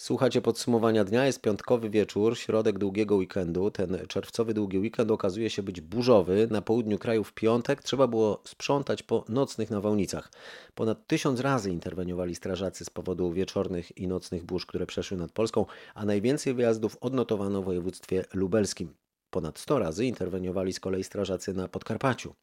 Słuchacie 0.02 0.42
podsumowania 0.42 1.04
dnia, 1.04 1.26
jest 1.26 1.40
piątkowy 1.40 1.90
wieczór, 1.90 2.38
środek 2.38 2.78
długiego 2.78 3.16
weekendu. 3.16 3.71
Ten 3.71 3.99
czerwcowy 4.09 4.54
długi 4.54 4.78
weekend 4.78 5.11
okazuje 5.11 5.50
się 5.50 5.62
być 5.62 5.80
burzowy. 5.80 6.49
Na 6.50 6.62
południu 6.62 6.99
kraju 6.99 7.25
w 7.25 7.32
piątek 7.32 7.82
trzeba 7.82 8.06
było 8.06 8.42
sprzątać 8.44 9.02
po 9.02 9.25
nocnych 9.28 9.71
nawałnicach. 9.71 10.32
Ponad 10.75 11.06
tysiąc 11.06 11.40
razy 11.40 11.71
interweniowali 11.71 12.35
strażacy 12.35 12.85
z 12.85 12.90
powodu 12.90 13.32
wieczornych 13.32 13.99
i 13.99 14.09
nocnych 14.09 14.44
burz, 14.44 14.66
które 14.66 14.87
przeszły 14.87 15.16
nad 15.16 15.32
Polską, 15.32 15.66
a 15.94 16.04
najwięcej 16.04 16.54
wyjazdów 16.54 16.97
odnotowano 17.00 17.62
w 17.62 17.64
województwie 17.64 18.25
lubelskim. 18.35 18.94
Ponad 19.30 19.59
100 19.59 19.78
razy 19.78 20.06
interweniowali 20.06 20.73
z 20.73 20.80
kolei 20.80 21.04
strażacy 21.04 21.54
na 21.54 21.68
Podkarpaciu. 21.68 22.35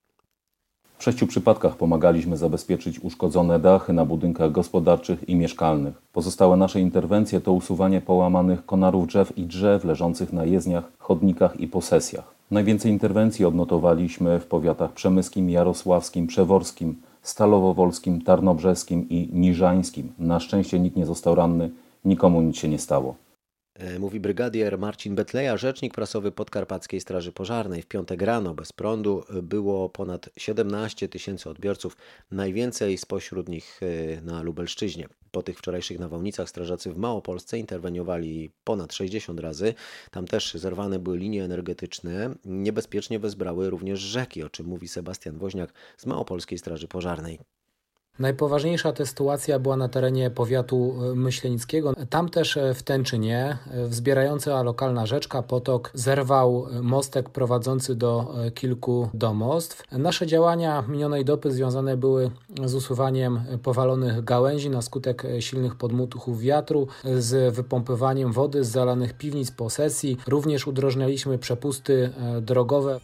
W 1.00 1.03
sześciu 1.03 1.27
przypadkach 1.27 1.75
pomagaliśmy 1.75 2.38
zabezpieczyć 2.38 3.00
uszkodzone 3.00 3.60
dachy 3.60 3.94
na 3.94 4.06
budynkach 4.06 4.51
gospodarczych 4.51 5.29
i 5.29 5.36
mieszkalnych. 5.36 6.01
Pozostałe 6.13 6.58
nasze 6.58 6.82
interwencje 6.82 7.41
to 7.41 7.53
usuwanie 7.53 8.01
połamanych 8.01 8.65
konarów 8.65 9.08
drzew 9.08 9.38
i 9.38 9.46
drzew 9.46 9.84
leżących 9.84 10.34
na 10.34 10.46
jezdniach, 10.46 10.84
chodnikach 10.98 11.60
i 11.60 11.68
posesjach. 11.68 12.34
Najwięcej 12.51 12.91
interwencji 12.91 13.46
odnotowaliśmy 13.46 14.39
w 14.39 14.46
powiatach 14.46 14.91
przemyskim, 14.94 15.50
jarosławskim, 15.50 16.27
przeworskim, 16.27 16.96
stalowowolskim, 17.22 18.22
tarnobrzeskim 18.22 19.10
i 19.10 19.29
niżańskim. 19.34 20.12
Na 20.20 20.39
szczęście 20.39 20.79
nikt 20.79 20.98
nie 20.98 21.06
został 21.06 21.36
ranny, 21.36 21.70
nikomu 22.06 22.41
nic 22.41 22.58
się 22.58 22.70
nie 22.70 22.79
stało. 22.79 23.15
E, 23.80 24.00
mówi 24.00 24.20
brygadier 24.20 24.78
Marcin 24.78 25.16
Betleja, 25.16 25.58
rzecznik 25.58 25.94
prasowy 25.94 26.32
Podkarpackiej 26.32 27.02
Straży 27.02 27.32
Pożarnej. 27.32 27.82
W 27.82 27.86
piątek 27.86 28.22
rano 28.22 28.54
bez 28.54 28.74
prądu 28.74 29.24
było 29.44 29.90
ponad 29.90 30.30
17 30.38 31.10
tysięcy 31.10 31.50
odbiorców, 31.50 31.98
najwięcej 32.32 32.98
spośród 32.98 33.50
nich 33.50 33.80
e, 33.84 34.22
na 34.22 34.42
Lubelszczyźnie. 34.42 35.08
Po 35.32 35.44
tych 35.44 35.58
wczorajszych 35.58 36.00
nawałnicach 36.00 36.50
strażacy 36.50 36.92
w 36.92 36.98
Małopolsce 36.98 37.58
interweniowali 37.58 38.52
ponad 38.64 38.94
60 38.94 39.40
razy. 39.40 39.74
Tam 40.12 40.28
też 40.28 40.54
zerwane 40.54 41.00
były 41.00 41.18
linie 41.18 41.44
energetyczne. 41.44 42.36
Niebezpiecznie 42.46 43.20
wezbrały 43.20 43.70
również 43.70 44.00
rzeki, 44.00 44.44
o 44.44 44.50
czym 44.50 44.66
mówi 44.66 44.88
Sebastian 44.88 45.38
Woźniak 45.38 45.74
z 45.98 46.06
Małopolskiej 46.06 46.58
Straży 46.58 46.88
Pożarnej. 46.88 47.40
Najpoważniejsza 48.20 48.92
ta 48.92 49.06
sytuacja 49.06 49.60
była 49.60 49.78
na 49.78 49.90
terenie 49.90 50.30
powiatu 50.30 50.96
e, 51.12 51.16
myślenickiego. 51.16 51.94
Tam 52.10 52.30
też 52.30 52.58
e, 52.58 52.74
w 52.74 52.84
Tęczynie 52.84 53.58
e, 53.72 53.88
wzbierająca 53.88 54.64
lokalna 54.64 55.06
rzeczka, 55.06 55.44
potok, 55.44 55.92
zerwał 55.94 56.68
mostek 56.82 57.30
prowadzący 57.30 57.96
do 57.96 58.36
kilku 58.56 59.10
domostw. 59.14 59.84
Nasze 59.92 60.28
działania 60.28 60.84
minionej 60.88 61.26
doby 61.26 61.52
związane 61.52 61.98
były 61.98 62.32
z 62.66 62.76
usuwaniem 62.76 63.42
powalonych 63.64 64.24
gałęzi 64.24 64.70
na 64.70 64.82
skutek 64.82 65.24
silnych 65.40 65.76
podmuchów 65.76 66.40
wiatru, 66.40 66.88
z 67.18 67.56
wypompywaniem 67.56 68.32
wody 68.32 68.64
z 68.64 68.70
zalanych 68.70 69.14
piwnic 69.14 69.52
po 69.52 69.70
sesji. 69.70 70.18
Również 70.28 70.68
udrożnialiśmy 70.68 71.38
przepusty 71.38 72.10
drogowe 72.42 73.00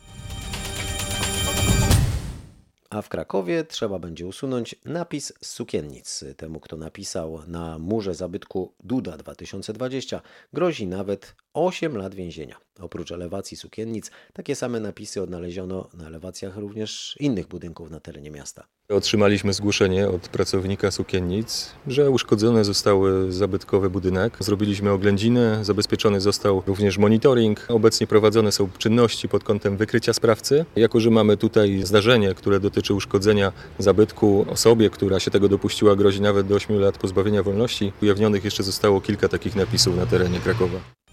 a 2.95 3.01
w 3.01 3.09
Krakowie 3.09 3.63
trzeba 3.63 3.99
będzie 3.99 4.27
usunąć 4.27 4.75
napis 4.85 5.33
z 5.41 5.47
sukiennic. 5.47 6.23
Temu, 6.37 6.59
kto 6.59 6.77
napisał 6.77 7.41
na 7.47 7.79
murze 7.79 8.15
zabytku 8.15 8.73
Duda 8.83 9.17
2020, 9.17 10.21
grozi 10.53 10.87
nawet 10.87 11.35
8 11.53 11.97
lat 11.97 12.15
więzienia. 12.15 12.57
Oprócz 12.79 13.11
elewacji 13.11 13.57
sukiennic, 13.57 14.11
takie 14.33 14.55
same 14.55 14.79
napisy 14.79 15.21
odnaleziono 15.21 15.89
na 15.93 16.07
elewacjach 16.07 16.57
również 16.57 17.17
innych 17.19 17.47
budynków 17.47 17.89
na 17.89 17.99
terenie 17.99 18.31
miasta. 18.31 18.67
Otrzymaliśmy 18.89 19.53
zgłoszenie 19.53 20.09
od 20.09 20.27
pracownika 20.27 20.91
sukiennic, 20.91 21.71
że 21.87 22.09
uszkodzony 22.09 22.65
został 22.65 23.01
zabytkowy 23.29 23.89
budynek. 23.89 24.37
Zrobiliśmy 24.39 24.91
oględzinę, 24.91 25.59
zabezpieczony 25.61 26.21
został 26.21 26.63
również 26.67 26.97
monitoring. 26.97 27.65
Obecnie 27.69 28.07
prowadzone 28.07 28.51
są 28.51 28.69
czynności 28.77 29.29
pod 29.29 29.43
kątem 29.43 29.77
wykrycia 29.77 30.13
sprawcy. 30.13 30.65
Jako, 30.75 30.99
że 30.99 31.09
mamy 31.09 31.37
tutaj 31.37 31.81
zdarzenie, 31.83 32.33
które 32.33 32.59
dotyczy 32.59 32.93
uszkodzenia 32.93 33.51
zabytku, 33.79 34.45
osobie, 34.49 34.89
która 34.89 35.19
się 35.19 35.31
tego 35.31 35.49
dopuściła, 35.49 35.95
grozi 35.95 36.21
nawet 36.21 36.47
do 36.47 36.55
8 36.55 36.79
lat 36.79 36.97
pozbawienia 36.97 37.43
wolności. 37.43 37.91
Ujawnionych 38.01 38.45
jeszcze 38.45 38.63
zostało 38.63 39.01
kilka 39.01 39.27
takich 39.29 39.55
napisów 39.55 39.97
na 39.97 40.05
terenie 40.05 40.39
Krakowa. 40.39 41.04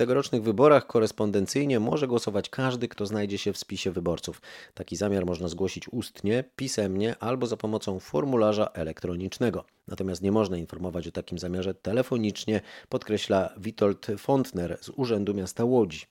Tegorocznych 0.00 0.42
wyborach 0.42 0.86
korespondencyjnie 0.86 1.80
może 1.80 2.08
głosować 2.08 2.48
każdy, 2.48 2.88
kto 2.88 3.06
znajdzie 3.06 3.38
się 3.38 3.52
w 3.52 3.58
spisie 3.58 3.90
wyborców. 3.90 4.42
Taki 4.74 4.96
zamiar 4.96 5.26
można 5.26 5.48
zgłosić 5.48 5.88
ustnie, 5.88 6.44
pisemnie 6.56 7.16
albo 7.20 7.46
za 7.46 7.56
pomocą 7.56 7.98
formularza 7.98 8.66
elektronicznego. 8.66 9.64
Natomiast 9.88 10.22
nie 10.22 10.32
można 10.32 10.56
informować 10.56 11.08
o 11.08 11.12
takim 11.12 11.38
zamiarze 11.38 11.74
telefonicznie, 11.74 12.60
podkreśla 12.88 13.50
Witold 13.56 14.06
Fontner 14.18 14.78
z 14.80 14.88
Urzędu 14.88 15.34
Miasta 15.34 15.64
Łodzi. 15.64 16.06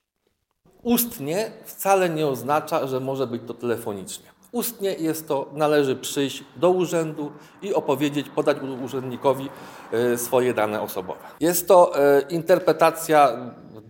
Ustnie 0.82 1.52
wcale 1.64 2.10
nie 2.10 2.26
oznacza, 2.26 2.86
że 2.86 3.00
może 3.00 3.26
być 3.26 3.42
to 3.46 3.54
telefonicznie. 3.54 4.30
Ustnie 4.52 4.94
jest 4.94 5.28
to, 5.28 5.50
należy 5.52 5.96
przyjść 5.96 6.44
do 6.56 6.70
urzędu 6.70 7.32
i 7.62 7.74
opowiedzieć, 7.74 8.28
podać 8.28 8.56
urzędnikowi 8.84 9.48
e, 9.92 10.18
swoje 10.18 10.54
dane 10.54 10.82
osobowe. 10.82 11.20
Jest 11.40 11.68
to 11.68 11.98
e, 11.98 12.20
interpretacja 12.20 13.36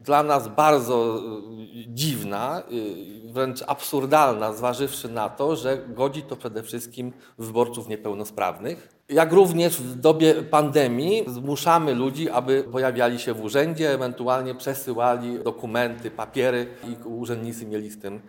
dla 0.04 0.22
nas 0.22 0.48
bardzo 0.48 1.16
e, 1.16 1.20
dziwna, 1.86 2.62
wręcz 3.32 3.62
absurdalna, 3.66 4.52
zważywszy 4.52 5.08
na 5.08 5.28
to, 5.28 5.56
że 5.56 5.78
godzi 5.88 6.22
to 6.22 6.36
przede 6.36 6.62
wszystkim 6.62 7.12
wyborców 7.38 7.88
niepełnosprawnych. 7.88 8.88
Jak 9.08 9.32
również 9.32 9.76
w 9.76 9.94
dobie 9.94 10.34
pandemii 10.34 11.24
zmuszamy 11.26 11.94
ludzi, 11.94 12.30
aby 12.30 12.62
pojawiali 12.62 13.18
się 13.18 13.34
w 13.34 13.44
urzędzie, 13.44 13.94
ewentualnie 13.94 14.54
przesyłali 14.54 15.38
dokumenty, 15.38 16.10
papiery 16.10 16.66
i 16.84 17.08
urzędnicy 17.08 17.66
mieli 17.66 17.90
z 17.90 18.00
tym 18.00 18.20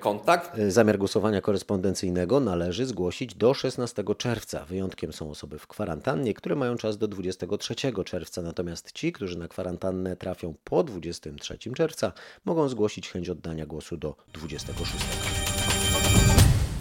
kontakt. 0.00 0.58
E, 0.58 0.70
zamiar 0.70 0.98
głosowania 0.98 1.40
korespondencyjnego 1.40 2.40
należy 2.40 2.86
zgłosić 2.86 3.34
do 3.34 3.54
16 3.54 4.04
czerwca. 4.18 4.64
Wyjątkiem 4.64 5.12
są 5.12 5.30
osoby 5.30 5.58
w 5.58 5.66
kwarantannie, 5.66 6.34
które 6.34 6.56
mają 6.56 6.76
czas 6.76 6.98
do 6.98 7.08
23 7.08 7.74
czerwca, 8.04 8.42
natomiast 8.42 8.92
ci, 8.92 9.12
którzy 9.12 9.38
na 9.38 9.48
kwarantannę 9.48 10.16
trafią 10.16 10.54
po 10.64 10.82
23 10.82 11.58
czerwca, 11.76 12.12
mogą 12.44 12.68
zgłosić 12.68 13.10
chęć 13.10 13.28
oddania 13.28 13.66
głosu 13.66 13.96
do 13.96 14.16
26 14.32 14.64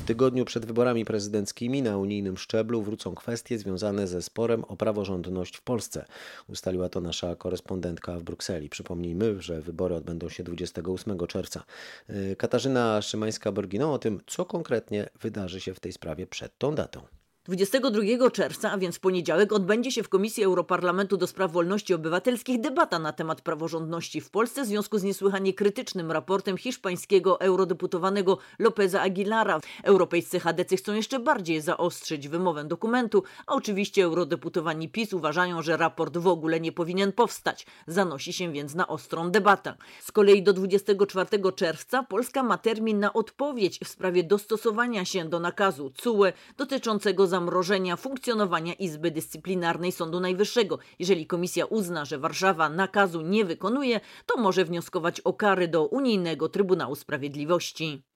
tygodniu 0.01 0.45
przed 0.45 0.65
wyborami 0.65 1.05
prezydenckimi 1.05 1.81
na 1.81 1.97
unijnym 1.97 2.37
szczeblu 2.37 2.81
wrócą 2.81 3.15
kwestie 3.15 3.57
związane 3.57 4.07
ze 4.07 4.21
sporem 4.21 4.63
o 4.63 4.77
praworządność 4.77 5.57
w 5.57 5.61
Polsce. 5.61 6.05
Ustaliła 6.47 6.89
to 6.89 7.01
nasza 7.01 7.35
korespondentka 7.35 8.17
w 8.17 8.23
Brukseli. 8.23 8.69
Przypomnijmy, 8.69 9.41
że 9.41 9.61
wybory 9.61 9.95
odbędą 9.95 10.29
się 10.29 10.43
28 10.43 11.27
czerwca. 11.27 11.63
Y, 12.09 12.35
Katarzyna 12.35 12.99
Szymańska-Borgino 12.99 13.93
o 13.93 13.99
tym, 13.99 14.21
co 14.27 14.45
konkretnie 14.45 15.09
wydarzy 15.21 15.61
się 15.61 15.73
w 15.73 15.79
tej 15.79 15.91
sprawie 15.91 16.27
przed 16.27 16.57
tą 16.57 16.75
datą. 16.75 17.20
22 17.45 18.31
czerwca, 18.31 18.71
a 18.71 18.77
więc 18.77 18.99
poniedziałek, 18.99 19.53
odbędzie 19.53 19.91
się 19.91 20.03
w 20.03 20.09
Komisji 20.09 20.43
Europarlamentu 20.43 21.17
do 21.17 21.27
Spraw 21.27 21.51
Wolności 21.51 21.93
Obywatelskich 21.93 22.61
debata 22.61 22.99
na 22.99 23.13
temat 23.13 23.41
praworządności 23.41 24.21
w 24.21 24.29
Polsce 24.29 24.63
w 24.63 24.65
związku 24.65 24.97
z 24.97 25.03
niesłychanie 25.03 25.53
krytycznym 25.53 26.11
raportem 26.11 26.57
hiszpańskiego 26.57 27.41
eurodeputowanego 27.41 28.37
Lopeza 28.59 29.01
Aguilara. 29.01 29.59
Europejscy 29.83 30.39
chadecy 30.39 30.77
chcą 30.77 30.93
jeszcze 30.93 31.19
bardziej 31.19 31.61
zaostrzyć 31.61 32.27
wymowę 32.27 32.63
dokumentu, 32.63 33.23
a 33.47 33.53
oczywiście 33.53 34.03
eurodeputowani 34.03 34.89
PiS 34.89 35.13
uważają, 35.13 35.61
że 35.61 35.77
raport 35.77 36.17
w 36.17 36.27
ogóle 36.27 36.59
nie 36.59 36.71
powinien 36.71 37.11
powstać. 37.11 37.65
Zanosi 37.87 38.33
się 38.33 38.51
więc 38.51 38.75
na 38.75 38.87
ostrą 38.87 39.31
debatę. 39.31 39.73
Z 40.01 40.11
kolei 40.11 40.43
do 40.43 40.53
24 40.53 41.51
czerwca 41.55 42.03
Polska 42.03 42.43
ma 42.43 42.57
termin 42.57 42.99
na 42.99 43.13
odpowiedź 43.13 43.79
w 43.83 43.87
sprawie 43.87 44.23
dostosowania 44.23 45.05
się 45.05 45.25
do 45.25 45.39
nakazu 45.39 45.91
CUE 46.03 46.25
dotyczącego 46.57 47.30
zamrożenia 47.31 47.95
funkcjonowania 47.95 48.73
Izby 48.73 49.11
Dyscyplinarnej 49.11 49.91
Sądu 49.91 50.19
Najwyższego. 50.19 50.79
Jeżeli 50.99 51.27
komisja 51.27 51.65
uzna, 51.65 52.05
że 52.05 52.19
Warszawa 52.19 52.69
nakazu 52.69 53.21
nie 53.21 53.45
wykonuje, 53.45 53.99
to 54.25 54.41
może 54.41 54.65
wnioskować 54.65 55.19
o 55.19 55.33
kary 55.33 55.67
do 55.67 55.85
Unijnego 55.85 56.49
Trybunału 56.49 56.95
Sprawiedliwości. 56.95 58.10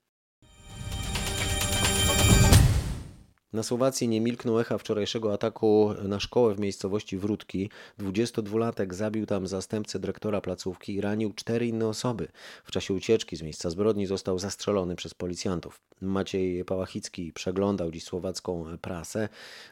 Na 3.53 3.63
Słowacji 3.63 4.07
nie 4.07 4.21
milkną 4.21 4.59
echa 4.59 4.77
wczorajszego 4.77 5.33
ataku 5.33 5.93
na 6.03 6.19
szkołę 6.19 6.55
w 6.55 6.59
miejscowości 6.59 7.17
Wrótki. 7.17 7.69
22-latek 7.99 8.93
zabił 8.93 9.25
tam 9.25 9.47
zastępcę 9.47 9.99
dyrektora 9.99 10.41
placówki 10.41 10.93
i 10.93 11.01
ranił 11.01 11.33
cztery 11.33 11.67
inne 11.67 11.87
osoby. 11.87 12.27
W 12.63 12.71
czasie 12.71 12.93
ucieczki 12.93 13.35
z 13.35 13.41
miejsca 13.41 13.69
zbrodni 13.69 14.05
został 14.05 14.39
zastrzelony 14.39 14.95
przez 14.95 15.13
policjantów. 15.13 15.81
Maciej 16.01 16.65
Pałachicki 16.65 17.33
przeglądał 17.33 17.91
dziś 17.91 18.03
słowacką 18.03 18.65
prasę 18.81 19.29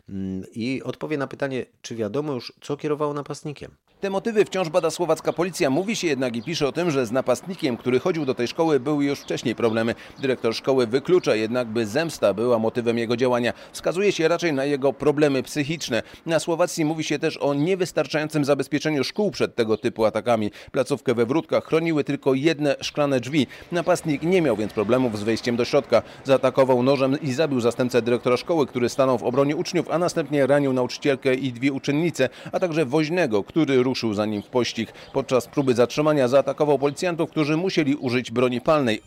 mm, 0.10 0.44
i 0.51 0.82
odpowie 0.84 1.18
na 1.18 1.27
pytanie, 1.27 1.65
czy 1.82 1.96
wiadomo 1.96 2.34
już, 2.34 2.53
co 2.62 2.77
kierowało 2.77 3.13
napastnikiem. 3.13 3.72
Te 4.03 4.10
motywy 4.10 4.45
wciąż 4.45 4.69
bada 4.69 4.91
słowacka 4.91 5.33
policja. 5.33 5.69
Mówi 5.69 5.95
się 5.95 6.07
jednak 6.07 6.36
i 6.36 6.43
pisze 6.43 6.67
o 6.67 6.72
tym, 6.72 6.91
że 6.91 7.05
z 7.05 7.12
napastnikiem, 7.12 7.77
który 7.77 8.00
chodził 8.00 8.25
do 8.25 8.33
tej 8.33 8.48
szkoły, 8.48 8.79
były 8.79 9.05
już 9.05 9.19
wcześniej 9.19 9.55
problemy. 9.55 9.95
Dyrektor 10.19 10.55
szkoły 10.55 10.88
wyklucza 10.88 11.36
jednak, 11.36 11.67
by 11.67 11.86
zemsta 11.86 12.33
była 12.33 12.60
motywem 12.60 12.98
jego 12.98 13.17
działania. 13.17 13.53
Wskazuje 13.72 14.12
się 14.12 14.27
raczej 14.27 14.53
na 14.53 14.65
jego 14.65 14.93
problemy 14.93 15.43
psychiczne. 15.43 16.03
Na 16.25 16.39
Słowacji 16.39 16.86
mówi 16.86 17.03
się 17.03 17.19
też 17.19 17.38
o 17.38 17.53
niewystarczającym 17.53 18.45
zabezpieczeniu 18.45 19.03
szkół 19.03 19.31
przed 19.31 19.55
tego 19.55 19.77
typu 19.77 20.05
atakami. 20.05 20.51
Placówkę 20.72 21.13
we 21.13 21.25
Wrótkach 21.25 21.65
chroniły 21.65 22.03
tylko 22.03 22.33
jedne 22.33 22.75
szklane 22.81 23.19
drzwi. 23.19 23.48
Napastnik 23.72 24.24
nie 24.24 24.41
miał 24.41 24.55
więc 24.57 24.74
problemów 24.74 25.19
z 25.19 25.24
wejściem 25.24 25.55
do 25.55 25.65
środka. 25.65 26.01
Zaatakował 26.24 26.83
nożem 26.83 27.22
i 27.22 27.33
zabił 27.33 27.62
zastępcę 27.62 28.01
dyrektora 28.01 28.38
szkoły, 28.38 28.67
który 28.67 28.89
stanął 28.89 29.17
w 29.17 29.24
obronie 29.24 29.55
uczniów, 29.55 29.89
a 29.91 29.98
następnie 29.98 30.48
ranił 30.48 30.74
nauczycielkę 30.74 31.33
i 31.36 31.53
dwie 31.53 31.74
uczennice, 31.74 32.29
a 32.51 32.60
także 32.60 32.86
woźnego, 32.86 33.43
który 33.43 33.83
ruszył 33.94 34.14
za 34.14 34.26
nim 34.26 34.42
w 34.42 34.48
pościg. 34.48 34.94
Podczas 35.14 35.48
próby 35.48 35.74
zatrzymania 35.74 36.28
zaatakował 36.28 36.80
policjantów, 36.80 37.30
którzy 37.30 37.58
musieli 37.58 37.96
użyć 37.96 38.32
broni 38.32 38.62
palnej. 38.62 39.02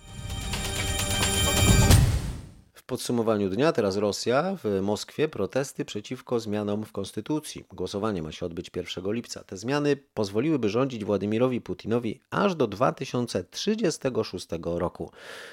W 2.75 2.83
podsumowaniu 2.83 3.50
dnia 3.50 3.73
teraz 3.73 3.97
Rosja. 3.97 4.57
W 4.64 4.81
Moskwie 4.83 5.28
protesty 5.28 5.85
przeciwko 5.85 6.40
zmianom 6.40 6.85
w 6.85 6.93
konstytucji. 6.93 7.64
Głosowanie 7.73 8.23
ma 8.23 8.33
się 8.33 8.47
odbyć 8.47 8.71
1 8.76 9.12
lipca. 9.12 9.45
Te 9.45 9.57
zmiany 9.57 9.97
pozwoliłyby 10.14 10.69
rządzić 10.69 11.05
Władimirowi 11.05 11.61
Putinowi 11.61 12.21
aż 12.31 12.55
do 12.55 12.66
2036 12.66 14.47
roku. 14.64 15.11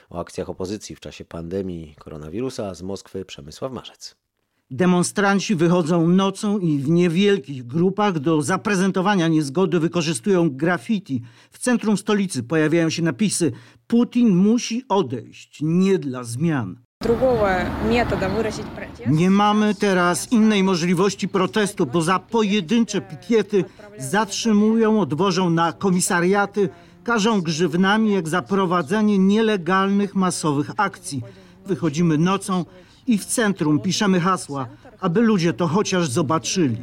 O 0.09 0.19
akcjach 0.19 0.49
opozycji 0.49 0.95
w 0.95 0.99
czasie 0.99 1.25
pandemii 1.25 1.95
koronawirusa 1.99 2.73
z 2.73 2.81
Moskwy 2.81 3.25
Przemysław 3.25 3.71
Marzec. 3.71 4.22
Demonstranci 4.73 5.55
wychodzą 5.55 6.07
nocą 6.07 6.59
i 6.59 6.77
w 6.77 6.89
niewielkich 6.89 7.67
grupach 7.67 8.19
do 8.19 8.41
zaprezentowania 8.41 9.27
niezgody 9.27 9.79
wykorzystują 9.79 10.49
graffiti. 10.49 11.21
W 11.51 11.59
centrum 11.59 11.97
stolicy 11.97 12.43
pojawiają 12.43 12.89
się 12.89 13.03
napisy: 13.03 13.51
Putin 13.87 14.35
musi 14.35 14.83
odejść, 14.89 15.59
nie 15.61 15.99
dla 15.99 16.23
zmian. 16.23 16.79
Nie 19.07 19.29
mamy 19.29 19.75
teraz 19.75 20.31
innej 20.31 20.63
możliwości 20.63 21.27
protestu, 21.27 21.85
bo 21.85 22.01
za 22.01 22.19
pojedyncze 22.19 23.01
pikiety 23.01 23.63
zatrzymują, 23.97 24.99
odwożą 24.99 25.49
na 25.49 25.73
komisariaty, 25.73 26.69
karzą 27.03 27.41
grzywnami 27.41 28.13
jak 28.13 28.27
za 28.27 28.41
prowadzenie 28.41 29.17
nielegalnych 29.17 30.15
masowych 30.15 30.71
akcji. 30.77 31.21
Wychodzimy 31.65 32.17
nocą 32.17 32.65
i 33.07 33.17
w 33.17 33.25
centrum 33.25 33.79
piszemy 33.79 34.19
hasła, 34.19 34.67
aby 34.99 35.21
ludzie 35.21 35.53
to 35.53 35.67
chociaż 35.67 36.09
zobaczyli. 36.09 36.77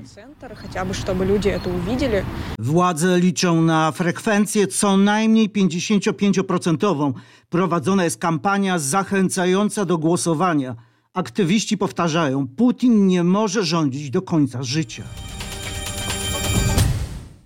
Władze 2.59 3.21
liczą 3.21 3.63
na 3.63 3.93
frekwencję 3.93 4.67
co 4.67 4.97
najmniej 4.97 5.51
55%. 5.51 7.13
Prowadzona 7.51 8.05
jest 8.05 8.19
kampania 8.19 8.79
zachęcająca 8.79 9.85
do 9.85 9.99
głosowania. 9.99 10.77
Aktywiści 11.15 11.79
powtarzają, 11.79 12.49
Putin 12.49 13.07
nie 13.07 13.25
może 13.25 13.65
rządzić 13.65 14.11
do 14.11 14.23
końca 14.23 14.63
życia. 14.63 15.03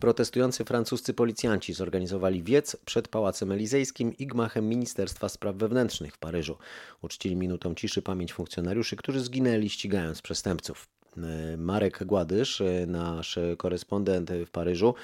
Protestujący 0.04 0.64
francuscy 0.64 1.14
policjanci 1.14 1.72
zorganizowali 1.72 2.42
wiec 2.42 2.76
przed 2.84 3.08
Pałacem 3.08 3.52
Elizejskim 3.52 4.12
i 4.18 4.26
gmachem 4.26 4.68
Ministerstwa 4.68 5.28
Spraw 5.28 5.56
Wewnętrznych 5.56 6.14
w 6.14 6.18
Paryżu. 6.18 6.56
Uczcili 7.02 7.36
minutą 7.36 7.74
ciszy 7.74 8.02
pamięć 8.02 8.32
funkcjonariuszy, 8.32 8.96
którzy 8.96 9.20
zginęli 9.20 9.68
ścigając 9.68 10.22
przestępców. 10.22 10.88
Marek 11.58 12.04
Gładysz, 12.04 12.62
nasz 12.86 13.38
korespondent 13.58 14.30
w 14.46 14.50
Paryżu, 14.50 14.94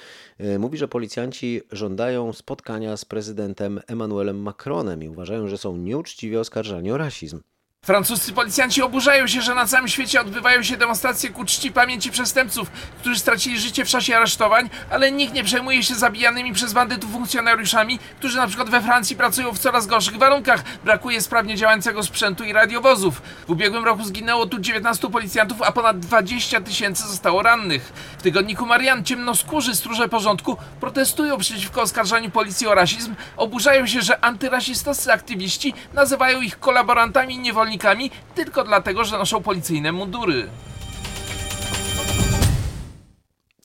mówi, 0.59 0.77
że 0.77 0.87
policjanci 0.87 1.61
żądają 1.71 2.33
spotkania 2.33 2.97
z 2.97 3.05
prezydentem 3.05 3.79
Emmanuelem 3.87 4.41
Macronem 4.41 5.03
i 5.03 5.09
uważają, 5.09 5.47
że 5.47 5.57
są 5.57 5.77
nieuczciwie 5.77 6.39
oskarżani 6.39 6.91
o 6.91 6.97
rasizm. 6.97 7.41
Francuscy 7.85 8.33
policjanci 8.33 8.81
oburzają 8.81 9.27
się, 9.27 9.41
że 9.41 9.55
na 9.55 9.65
całym 9.65 9.87
świecie 9.87 10.21
odbywają 10.21 10.63
się 10.63 10.77
demonstracje 10.77 11.29
ku 11.29 11.45
czci 11.45 11.71
pamięci 11.71 12.11
przestępców, 12.11 12.71
którzy 12.99 13.19
stracili 13.19 13.59
życie 13.59 13.85
w 13.85 13.89
czasie 13.89 14.17
aresztowań, 14.17 14.69
ale 14.89 15.11
nikt 15.11 15.33
nie 15.33 15.43
przejmuje 15.43 15.83
się 15.83 15.95
zabijanymi 15.95 16.53
przez 16.53 16.73
bandytów 16.73 17.11
funkcjonariuszami, 17.11 17.99
którzy 18.19 18.37
na 18.37 18.47
przykład 18.47 18.69
we 18.69 18.81
Francji 18.81 19.15
pracują 19.15 19.51
w 19.51 19.59
coraz 19.59 19.87
gorszych 19.87 20.17
warunkach. 20.17 20.63
Brakuje 20.83 21.21
sprawnie 21.21 21.55
działającego 21.55 22.03
sprzętu 22.03 22.43
i 22.43 22.53
radiowozów. 22.53 23.21
W 23.47 23.49
ubiegłym 23.49 23.85
roku 23.85 24.03
zginęło 24.03 24.45
tu 24.45 24.59
19 24.59 25.09
policjantów, 25.09 25.61
a 25.61 25.71
ponad 25.71 25.99
20 25.99 26.61
tysięcy 26.61 27.07
zostało 27.07 27.43
rannych. 27.43 27.93
W 28.17 28.21
tygodniku 28.23 28.65
Marian 28.65 29.03
ciemnoskórzy 29.03 29.75
stróże 29.75 30.09
porządku 30.09 30.57
protestują 30.79 31.37
przeciwko 31.37 31.81
oskarżaniu 31.81 32.31
policji 32.31 32.67
o 32.67 32.75
rasizm, 32.75 33.15
oburzają 33.37 33.87
się, 33.87 34.01
że 34.01 34.25
antyrasistowscy 34.25 35.13
aktywiści 35.13 35.73
nazywają 35.93 36.41
ich 36.41 36.59
kolaborantami 36.59 37.35
i 37.35 37.39
niewolnikami 37.71 38.11
tylko 38.35 38.63
dlatego, 38.63 39.03
że 39.03 39.17
noszą 39.17 39.43
policyjne 39.43 39.91
mundury. 39.91 40.47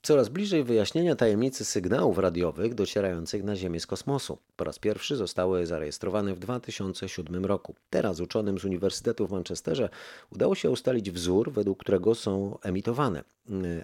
Coraz 0.03 0.29
bliżej 0.29 0.64
wyjaśnienia 0.64 1.16
tajemnicy 1.16 1.64
sygnałów 1.64 2.19
radiowych 2.19 2.75
docierających 2.75 3.45
na 3.45 3.57
Ziemię 3.57 3.81
z 3.81 3.87
kosmosu. 3.87 4.38
Po 4.57 4.64
raz 4.64 4.79
pierwszy 4.79 5.16
zostały 5.16 5.66
zarejestrowane 5.66 6.35
w 6.35 6.38
2007 6.38 7.45
roku. 7.45 7.75
Teraz 7.90 8.21
uczonym 8.21 8.59
z 8.59 8.64
Uniwersytetu 8.64 9.27
w 9.27 9.31
Manchesterze 9.31 9.88
udało 10.33 10.55
się 10.55 10.71
ustalić 10.71 11.11
wzór, 11.11 11.53
według 11.53 11.79
którego 11.79 12.14
są 12.14 12.59
emitowane. 12.62 13.25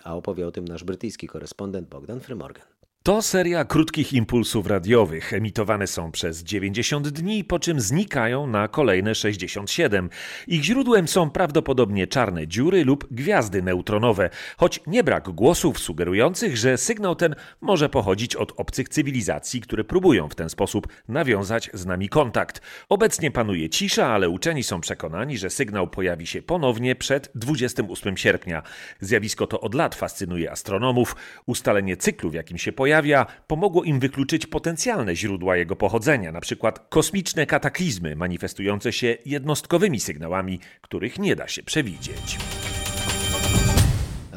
A 0.05 0.15
opowie 0.15 0.47
o 0.47 0.51
tym 0.51 0.65
nasz 0.65 0.85
brytyjski 0.85 1.27
korespondent 1.27 1.89
Bogdan 1.89 2.21
Frymorgan. 2.21 2.82
To 3.03 3.23
seria 3.23 3.65
krótkich 3.65 4.13
impulsów 4.13 4.67
radiowych. 4.67 5.33
Emitowane 5.33 5.87
są 5.87 6.13
przez 6.13 6.43
90 6.43 7.09
dni, 7.09 7.45
po 7.45 7.59
czym 7.59 7.81
znikają 7.81 8.47
na 8.47 8.69
kolejne 8.69 9.15
67. 9.15 10.11
Ich 10.47 10.65
źródłem 10.65 11.09
są 11.09 11.31
prawdopodobnie 11.31 12.07
czarne 12.07 12.49
dziury 12.49 12.85
lub 12.85 13.09
gwiazdy 13.11 13.63
neutronowe, 13.63 14.31
choć 14.57 14.81
nie 14.87 15.05
brak 15.05 15.31
głosów 15.31 15.79
sugerujących, 15.79 16.57
że 16.57 16.79
sygnał 16.79 17.15
ten 17.15 17.35
może 17.61 17.89
pochodzić 17.89 18.37
od 18.37 18.53
obcych 18.57 18.89
cywilizacji, 18.89 19.61
które 19.61 19.85
próbują 19.85 20.29
w 20.29 20.35
ten 20.35 20.49
sposób 20.49 20.89
nawiązać 21.09 21.71
z 21.75 21.87
nami 21.87 22.09
kontakt. 22.09 22.61
Obecnie 22.89 23.31
panuje 23.31 23.71
cisza, 23.71 24.07
ale 24.07 24.29
uczeni 24.29 24.63
są 24.63 24.81
przekonani, 24.81 25.39
że 25.39 25.51
sygnał 25.51 25.89
pojawi 25.89 26.27
się 26.27 26.43
ponownie 26.43 26.97
przed 26.97 27.31
28 27.35 28.17
sierpnia. 28.17 28.63
Zjawisko 29.01 29.47
to 29.47 29.61
od 29.61 29.75
lat 29.75 29.95
fascynuje 29.95 30.51
astronomów. 30.51 31.17
Ustalenie 31.47 31.97
cyklu, 31.97 32.31
w 32.31 32.35
jakim 32.35 32.59
się 32.59 32.73
pojawi, 32.73 32.92
pojawia, 32.93 33.27
pomogło 33.47 33.85
im 33.85 34.01
wykluczyć 34.01 34.47
potencjalne 34.47 35.17
źródła 35.17 35.57
jego 35.57 35.77
pochodzenia, 35.77 36.29
np. 36.29 36.73
kosmiczne 36.89 37.47
kataklizmy 37.47 38.17
manifestujące 38.17 38.93
się 38.93 39.17
jednostkowymi 39.27 40.01
sygnałami, 40.01 40.61
których 40.81 41.19
nie 41.19 41.37
da 41.37 41.49
się 41.49 41.63
przewidzieć. 41.63 42.39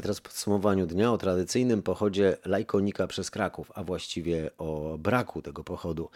Teraz 0.06 0.20
w 0.20 0.22
podsumowaniu 0.22 0.88
dnia 0.88 1.12
o 1.12 1.18
tradycyjnym 1.18 1.82
pochodzie 1.84 2.38
lajkonika 2.46 3.08
przez 3.08 3.32
Kraków, 3.32 3.72
a 3.76 3.84
właściwie 3.84 4.50
o 4.58 4.98
braku 4.98 5.42
tego 5.42 5.64
pochodu. 5.64 6.10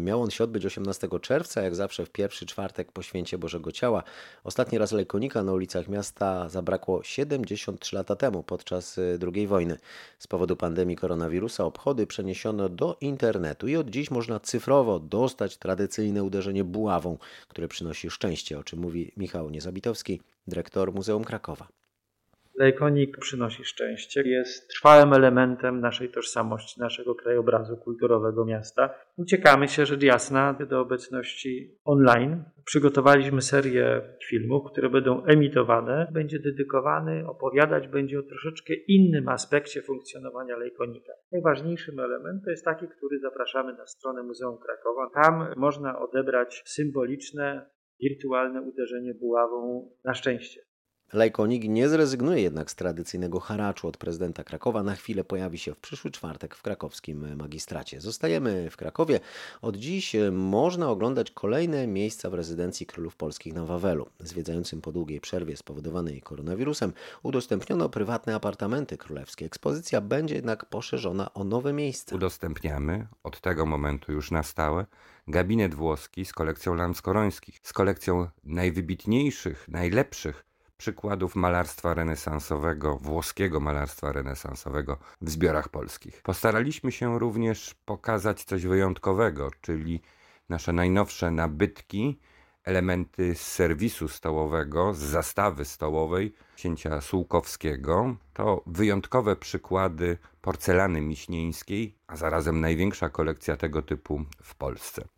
Miał 0.00 0.22
on 0.22 0.30
się 0.30 0.44
odbyć 0.44 0.66
18 0.66 1.08
czerwca, 1.22 1.62
jak 1.62 1.74
zawsze 1.74 2.06
w 2.06 2.10
pierwszy 2.10 2.46
czwartek 2.46 2.92
po 2.92 3.02
święcie 3.02 3.38
Bożego 3.38 3.72
Ciała. 3.72 4.02
Ostatni 4.44 4.78
raz 4.78 4.92
lajkonika 4.92 5.42
na 5.42 5.52
ulicach 5.52 5.88
miasta 5.88 6.48
zabrakło 6.48 7.02
73 7.02 7.96
lata 7.96 8.16
temu, 8.16 8.42
podczas 8.42 9.00
II 9.34 9.46
wojny. 9.46 9.78
Z 10.18 10.26
powodu 10.26 10.56
pandemii 10.56 10.96
koronawirusa 10.96 11.64
obchody 11.64 12.06
przeniesiono 12.06 12.68
do 12.68 12.96
internetu 13.00 13.68
i 13.68 13.76
od 13.76 13.90
dziś 13.90 14.10
można 14.10 14.40
cyfrowo 14.40 14.98
dostać 14.98 15.56
tradycyjne 15.56 16.24
uderzenie 16.24 16.64
buławą, 16.64 17.18
które 17.48 17.68
przynosi 17.68 18.10
szczęście, 18.10 18.58
o 18.58 18.64
czym 18.64 18.78
mówi 18.78 19.12
Michał 19.16 19.50
Niezabitowski, 19.50 20.20
dyrektor 20.46 20.94
Muzeum 20.94 21.24
Krakowa. 21.24 21.77
Lejkonik 22.58 23.18
przynosi 23.18 23.64
szczęście, 23.64 24.22
jest 24.28 24.70
trwałym 24.70 25.12
elementem 25.12 25.80
naszej 25.80 26.08
tożsamości, 26.08 26.80
naszego 26.80 27.14
krajobrazu 27.14 27.76
kulturowego 27.76 28.44
miasta. 28.44 28.94
Uciekamy 29.16 29.68
się, 29.68 29.86
rzecz 29.86 30.02
jasna, 30.02 30.58
do 30.70 30.80
obecności 30.80 31.78
online. 31.84 32.44
Przygotowaliśmy 32.64 33.42
serię 33.42 34.02
filmów, 34.28 34.62
które 34.72 34.90
będą 34.90 35.24
emitowane. 35.24 36.08
Będzie 36.12 36.38
dedykowany, 36.38 37.28
opowiadać 37.28 37.88
będzie 37.88 38.18
o 38.18 38.22
troszeczkę 38.22 38.74
innym 38.74 39.28
aspekcie 39.28 39.82
funkcjonowania 39.82 40.56
lejkonika. 40.56 41.12
Najważniejszym 41.32 42.00
elementem 42.00 42.40
to 42.44 42.50
jest 42.50 42.64
taki, 42.64 42.88
który 42.88 43.18
zapraszamy 43.18 43.72
na 43.72 43.86
stronę 43.86 44.22
Muzeum 44.22 44.58
Krakowa. 44.58 45.10
Tam 45.22 45.54
można 45.56 45.98
odebrać 45.98 46.62
symboliczne, 46.66 47.70
wirtualne 48.00 48.62
uderzenie 48.62 49.14
buławą 49.14 49.90
na 50.04 50.14
szczęście. 50.14 50.67
Lajkonik 51.12 51.64
nie 51.68 51.88
zrezygnuje 51.88 52.42
jednak 52.42 52.70
z 52.70 52.74
tradycyjnego 52.74 53.40
haraczu 53.40 53.88
od 53.88 53.96
prezydenta 53.96 54.44
Krakowa. 54.44 54.82
Na 54.82 54.94
chwilę 54.94 55.24
pojawi 55.24 55.58
się 55.58 55.74
w 55.74 55.80
przyszły 55.80 56.10
czwartek 56.10 56.54
w 56.54 56.62
krakowskim 56.62 57.36
magistracie. 57.36 58.00
Zostajemy 58.00 58.70
w 58.70 58.76
Krakowie. 58.76 59.20
Od 59.62 59.76
dziś 59.76 60.16
można 60.32 60.90
oglądać 60.90 61.30
kolejne 61.30 61.86
miejsca 61.86 62.30
w 62.30 62.34
rezydencji 62.34 62.86
Królów 62.86 63.16
Polskich 63.16 63.54
na 63.54 63.64
Wawelu. 63.64 64.06
Zwiedzającym 64.20 64.80
po 64.80 64.92
długiej 64.92 65.20
przerwie 65.20 65.56
spowodowanej 65.56 66.22
koronawirusem 66.22 66.92
udostępniono 67.22 67.88
prywatne 67.88 68.34
apartamenty 68.34 68.98
królewskie. 68.98 69.46
Ekspozycja 69.46 70.00
będzie 70.00 70.34
jednak 70.34 70.64
poszerzona 70.64 71.34
o 71.34 71.44
nowe 71.44 71.72
miejsca. 71.72 72.16
Udostępniamy 72.16 73.06
od 73.22 73.40
tego 73.40 73.66
momentu 73.66 74.12
już 74.12 74.30
na 74.30 74.42
stałe 74.42 74.86
gabinet 75.28 75.74
włoski 75.74 76.24
z 76.24 76.32
kolekcją 76.32 76.74
lamskorońskich, 76.74 77.58
z 77.62 77.72
kolekcją 77.72 78.28
najwybitniejszych, 78.44 79.68
najlepszych 79.68 80.47
przykładów 80.78 81.36
malarstwa 81.36 81.94
renesansowego, 81.94 82.96
włoskiego 82.96 83.60
malarstwa 83.60 84.12
renesansowego 84.12 84.98
w 85.20 85.30
zbiorach 85.30 85.68
polskich. 85.68 86.22
Postaraliśmy 86.22 86.92
się 86.92 87.18
również 87.18 87.74
pokazać 87.84 88.44
coś 88.44 88.66
wyjątkowego, 88.66 89.50
czyli 89.60 90.00
nasze 90.48 90.72
najnowsze 90.72 91.30
nabytki, 91.30 92.20
elementy 92.64 93.34
z 93.34 93.40
serwisu 93.40 94.08
stołowego, 94.08 94.94
z 94.94 94.98
zastawy 94.98 95.64
stołowej 95.64 96.34
księcia 96.56 97.00
Sułkowskiego. 97.00 98.16
To 98.32 98.62
wyjątkowe 98.66 99.36
przykłady 99.36 100.18
porcelany 100.40 101.00
miśnieńskiej, 101.00 101.94
a 102.06 102.16
zarazem 102.16 102.60
największa 102.60 103.08
kolekcja 103.08 103.56
tego 103.56 103.82
typu 103.82 104.24
w 104.42 104.54
Polsce. 104.54 105.17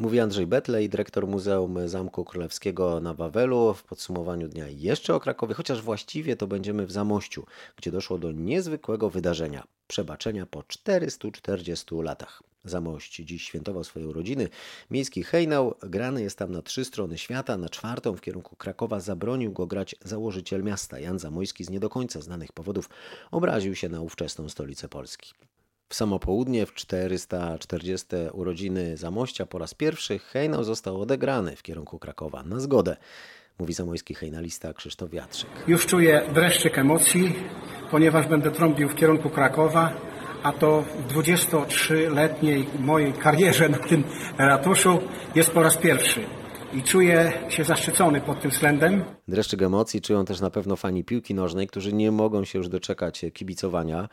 Mówi 0.00 0.20
Andrzej 0.20 0.46
Betlej, 0.46 0.88
dyrektor 0.88 1.26
Muzeum 1.26 1.88
Zamku 1.88 2.24
Królewskiego 2.24 3.00
na 3.00 3.14
Wawelu. 3.14 3.74
W 3.74 3.82
podsumowaniu 3.82 4.48
dnia 4.48 4.68
jeszcze 4.68 5.14
o 5.14 5.20
Krakowie, 5.20 5.54
chociaż 5.54 5.82
właściwie 5.82 6.36
to 6.36 6.46
będziemy 6.46 6.86
w 6.86 6.92
Zamościu, 6.92 7.46
gdzie 7.76 7.90
doszło 7.90 8.18
do 8.18 8.32
niezwykłego 8.32 9.10
wydarzenia 9.10 9.66
przebaczenia 9.86 10.46
po 10.46 10.62
440 10.62 11.94
latach. 11.94 12.42
Zamość 12.64 13.16
dziś 13.16 13.42
świętował 13.42 13.84
swoje 13.84 14.08
urodziny. 14.08 14.48
Miejski 14.90 15.22
hejnał 15.22 15.74
grany 15.80 16.22
jest 16.22 16.38
tam 16.38 16.52
na 16.52 16.62
trzy 16.62 16.84
strony 16.84 17.18
świata. 17.18 17.56
Na 17.56 17.68
czwartą 17.68 18.16
w 18.16 18.20
kierunku 18.20 18.56
Krakowa 18.56 19.00
zabronił 19.00 19.52
go 19.52 19.66
grać 19.66 19.96
założyciel 20.04 20.62
miasta. 20.62 20.98
Jan 20.98 21.18
Zamojski 21.18 21.64
z 21.64 21.70
nie 21.70 21.80
do 21.80 21.88
końca 21.88 22.20
znanych 22.20 22.52
powodów 22.52 22.88
obraził 23.30 23.74
się 23.74 23.88
na 23.88 24.00
ówczesną 24.00 24.48
stolicę 24.48 24.88
Polski. 24.88 25.32
W 25.88 25.94
samo 25.94 26.18
południe, 26.18 26.66
w 26.66 26.74
440 26.74 28.06
urodziny 28.32 28.96
Zamościa 28.96 29.46
po 29.46 29.58
raz 29.58 29.74
pierwszy 29.74 30.18
hejnał 30.18 30.64
został 30.64 31.00
odegrany 31.00 31.56
w 31.56 31.62
kierunku 31.62 31.98
Krakowa 31.98 32.42
na 32.42 32.60
zgodę, 32.60 32.96
mówi 33.58 33.74
zamojski 33.74 34.14
hejnalista 34.14 34.72
Krzysztof 34.72 35.10
Wiatrzyk. 35.10 35.50
Już 35.66 35.86
czuję 35.86 36.22
dreszczyk 36.34 36.78
emocji, 36.78 37.34
ponieważ 37.90 38.26
będę 38.26 38.50
trąbił 38.50 38.88
w 38.88 38.94
kierunku 38.94 39.30
Krakowa, 39.30 39.92
a 40.42 40.52
to 40.52 40.82
w 40.82 41.12
23-letniej 41.14 42.66
mojej 42.78 43.12
karierze 43.12 43.68
na 43.68 43.78
tym 43.78 44.04
ratuszu 44.38 44.98
jest 45.34 45.50
po 45.50 45.62
raz 45.62 45.76
pierwszy 45.76 46.37
i 46.72 46.82
czuję 46.82 47.32
się 47.48 47.64
zaszczycony 47.64 48.20
pod 48.20 48.40
tym 48.40 48.50
względem. 48.50 49.04
Dreszczyk 49.28 49.62
emocji 49.62 50.00
czują 50.00 50.24
też 50.24 50.40
na 50.40 50.50
pewno 50.50 50.76
fani 50.76 51.04
piłki 51.04 51.34
nożnej, 51.34 51.66
którzy 51.66 51.92
nie 51.92 52.10
mogą 52.12 52.44
się 52.44 52.58
już 52.58 52.68
doczekać 52.68 53.24
kibicowania. 53.32 54.08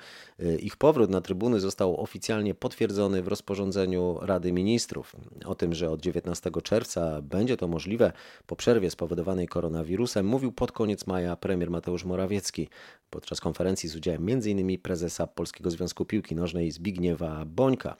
Ich 0.59 0.77
powrót 0.77 1.09
na 1.09 1.21
trybuny 1.21 1.59
został 1.59 2.01
oficjalnie 2.01 2.55
potwierdzony 2.55 3.21
w 3.21 3.27
rozporządzeniu 3.27 4.17
Rady 4.21 4.51
Ministrów. 4.51 5.15
O 5.45 5.55
tym, 5.55 5.73
że 5.73 5.89
od 5.89 6.01
19 6.01 6.51
czerwca 6.63 7.21
będzie 7.21 7.57
to 7.57 7.67
możliwe 7.67 8.11
po 8.45 8.55
przerwie 8.55 8.89
spowodowanej 8.89 9.47
koronawirusem, 9.47 10.25
mówił 10.25 10.51
pod 10.51 10.71
koniec 10.71 11.07
maja 11.07 11.35
premier 11.35 11.69
Mateusz 11.69 12.05
Morawiecki 12.05 12.69
podczas 13.15 13.41
konferencji 13.41 13.89
z 13.89 13.95
udziałem 13.95 14.29
m.in. 14.29 14.79
prezesa 14.79 15.27
Polskiego 15.27 15.71
Związku 15.71 16.05
Piłki 16.05 16.35
Nożnej 16.35 16.71
Zbigniewa 16.71 17.45
Bońka. 17.45 17.95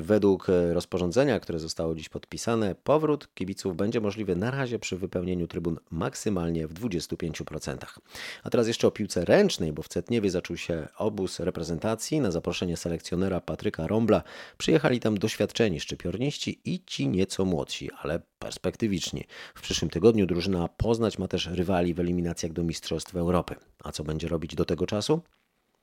Według 0.00 0.46
rozporządzenia, 0.72 1.40
które 1.40 1.58
zostało 1.58 1.94
dziś 1.94 2.08
podpisane, 2.08 2.74
powrót 2.74 3.34
kibiców 3.34 3.76
będzie 3.76 4.00
możliwy 4.00 4.36
na 4.36 4.50
razie 4.50 4.78
przy 4.78 4.96
wypełnieniu 4.96 5.46
trybun 5.46 5.78
maksymalnie 5.90 6.66
w 6.66 6.74
25%. 6.74 7.76
A 8.42 8.50
teraz 8.50 8.68
jeszcze 8.68 8.86
o 8.86 8.90
piłce 8.90 9.24
ręcznej, 9.24 9.72
bo 9.72 9.82
w 9.82 9.88
Cetniewie 9.88 10.30
zaczął 10.30 10.56
się 10.56 10.88
obóz 10.96 11.40
reprezentacji. 11.40 12.20
Na 12.20 12.30
zaproszenie 12.30 12.76
selekcjonera 12.76 13.40
Patryka 13.40 13.86
Rombla 13.86 14.22
przyjechali 14.58 15.00
tam 15.00 15.18
doświadczeni 15.18 15.80
szczypiorniści 15.80 16.60
i 16.64 16.80
ci 16.86 17.08
nieco 17.08 17.44
młodsi, 17.44 17.90
ale 18.02 18.20
perspektywiczni. 18.38 19.24
W 19.54 19.62
przyszłym 19.62 19.90
tygodniu 19.90 20.26
drużyna 20.26 20.68
Poznać 20.68 21.18
ma 21.18 21.28
też 21.28 21.46
rywali 21.46 21.94
w 21.94 22.00
eliminacjach 22.00 22.52
do 22.52 22.64
Mistrzostw 22.64 23.16
Europy. 23.16 23.54
A 23.84 23.92
co 23.92 24.04
będzie 24.04 24.28
robić 24.28 24.54
do 24.54 24.64
tego 24.64 24.86
czasu? 24.86 25.22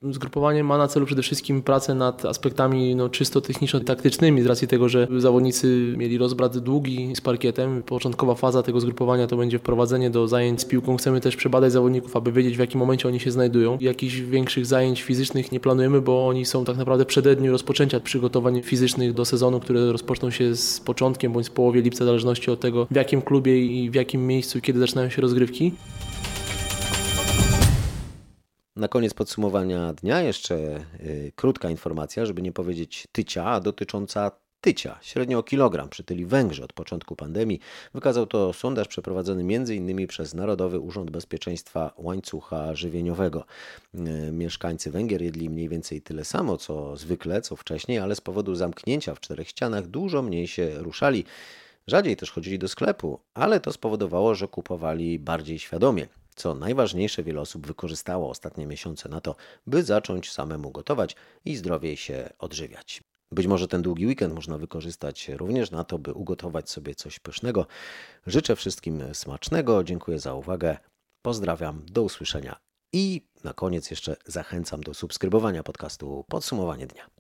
Zgrupowanie 0.01 0.63
ma 0.63 0.77
na 0.77 0.88
celu 0.88 1.05
przede 1.05 1.21
wszystkim 1.21 1.62
pracę 1.62 1.95
nad 1.95 2.25
aspektami 2.25 2.95
no, 2.95 3.10
czysto 3.10 3.41
techniczno-taktycznymi, 3.41 4.41
z 4.41 4.45
racji 4.45 4.67
tego, 4.67 4.89
że 4.89 5.08
zawodnicy 5.17 5.93
mieli 5.97 6.17
rozbrat 6.17 6.58
długi 6.58 7.15
z 7.15 7.21
parkietem. 7.21 7.84
Początkowa 7.84 8.36
faza 8.36 8.63
tego 8.63 8.79
zgrupowania 8.79 9.27
to 9.27 9.38
będzie 9.38 9.60
wprowadzenie 9.60 10.10
do 10.10 10.27
zajęć 10.27 10.62
z 10.62 10.65
piłką. 10.65 10.97
Chcemy 10.97 11.21
też 11.21 11.36
przebadać 11.36 11.71
zawodników, 11.71 12.15
aby 12.15 12.31
wiedzieć 12.31 12.58
w 12.58 12.60
jakim 12.60 12.79
momencie 12.79 13.08
oni 13.08 13.19
się 13.19 13.31
znajdują. 13.31 13.77
Jakichś 13.81 14.15
większych 14.15 14.65
zajęć 14.65 15.01
fizycznych 15.01 15.51
nie 15.51 15.60
planujemy, 15.60 16.01
bo 16.01 16.27
oni 16.27 16.45
są 16.45 16.65
tak 16.65 16.77
naprawdę 16.77 17.05
przededniu 17.05 17.51
rozpoczęcia 17.51 17.99
przygotowań 17.99 18.62
fizycznych 18.62 19.13
do 19.13 19.25
sezonu, 19.25 19.60
które 19.60 19.91
rozpoczną 19.91 20.31
się 20.31 20.55
z 20.55 20.79
początkiem 20.79 21.34
bądź 21.34 21.45
z 21.45 21.49
połowie 21.49 21.81
lipca, 21.81 22.05
w 22.05 22.08
zależności 22.08 22.51
od 22.51 22.60
tego 22.60 22.88
w 22.91 22.95
jakim 22.95 23.21
klubie 23.21 23.65
i 23.65 23.89
w 23.89 23.95
jakim 23.95 24.27
miejscu, 24.27 24.62
kiedy 24.62 24.79
zaczynają 24.79 25.10
się 25.10 25.21
rozgrywki. 25.21 25.71
Na 28.75 28.88
koniec 28.88 29.13
podsumowania 29.13 29.93
dnia 29.93 30.21
jeszcze 30.21 30.55
y, 30.99 31.31
krótka 31.35 31.69
informacja, 31.69 32.25
żeby 32.25 32.41
nie 32.41 32.51
powiedzieć 32.51 33.07
tycia, 33.11 33.59
dotycząca 33.59 34.31
tycia, 34.61 34.99
średnio 35.01 35.39
o 35.39 35.43
kilogram 35.43 35.89
przytyli 35.89 36.25
Węgrzy 36.25 36.63
od 36.63 36.73
początku 36.73 37.15
pandemii. 37.15 37.59
Wykazał 37.93 38.27
to 38.27 38.53
sondaż 38.53 38.88
przeprowadzony 38.88 39.55
m.in. 39.55 40.07
przez 40.07 40.33
Narodowy 40.33 40.79
Urząd 40.79 41.11
Bezpieczeństwa 41.11 41.93
Łańcucha 41.97 42.75
Żywieniowego. 42.75 43.45
Y, 43.95 44.31
mieszkańcy 44.31 44.91
Węgier 44.91 45.21
jedli 45.21 45.49
mniej 45.49 45.69
więcej 45.69 46.01
tyle 46.01 46.25
samo, 46.25 46.57
co 46.57 46.97
zwykle, 46.97 47.41
co 47.41 47.55
wcześniej, 47.55 47.99
ale 47.99 48.15
z 48.15 48.21
powodu 48.21 48.55
zamknięcia 48.55 49.15
w 49.15 49.19
czterech 49.19 49.49
ścianach 49.49 49.88
dużo 49.88 50.21
mniej 50.21 50.47
się 50.47 50.69
ruszali. 50.75 51.23
Rzadziej 51.88 52.15
też 52.15 52.31
chodzili 52.31 52.59
do 52.59 52.67
sklepu, 52.67 53.19
ale 53.33 53.59
to 53.59 53.71
spowodowało, 53.71 54.35
że 54.35 54.47
kupowali 54.47 55.19
bardziej 55.19 55.59
świadomie. 55.59 56.07
Co 56.36 56.56
najważniejsze, 56.56 57.24
wiele 57.24 57.41
osób 57.41 57.67
wykorzystało 57.67 58.30
ostatnie 58.30 58.67
miesiące 58.67 59.10
na 59.10 59.21
to, 59.21 59.36
by 59.67 59.84
zacząć 59.84 60.32
samemu 60.32 60.71
gotować 60.71 61.15
i 61.45 61.56
zdrowiej 61.56 61.98
się 61.98 62.30
odżywiać. 62.39 63.04
Być 63.32 63.48
może 63.48 63.67
ten 63.67 63.82
długi 63.82 64.08
weekend 64.08 64.34
można 64.34 64.58
wykorzystać 64.58 65.30
również 65.30 65.71
na 65.71 65.84
to, 65.84 66.00
by 66.00 66.13
ugotować 66.13 66.69
sobie 66.69 66.95
coś 66.95 67.19
pysznego. 67.19 67.65
Życzę 68.28 68.56
wszystkim 68.56 69.04
smacznego, 69.13 69.84
dziękuję 69.84 70.19
za 70.19 70.34
uwagę, 70.34 70.78
pozdrawiam, 71.21 71.86
do 71.86 72.04
usłyszenia 72.04 72.60
i 72.93 73.21
na 73.43 73.54
koniec 73.54 73.91
jeszcze 73.91 74.15
zachęcam 74.26 74.82
do 74.82 74.93
subskrybowania 74.93 75.63
podcastu 75.63 76.26
Podsumowanie 76.30 76.88
Dnia. 76.88 77.14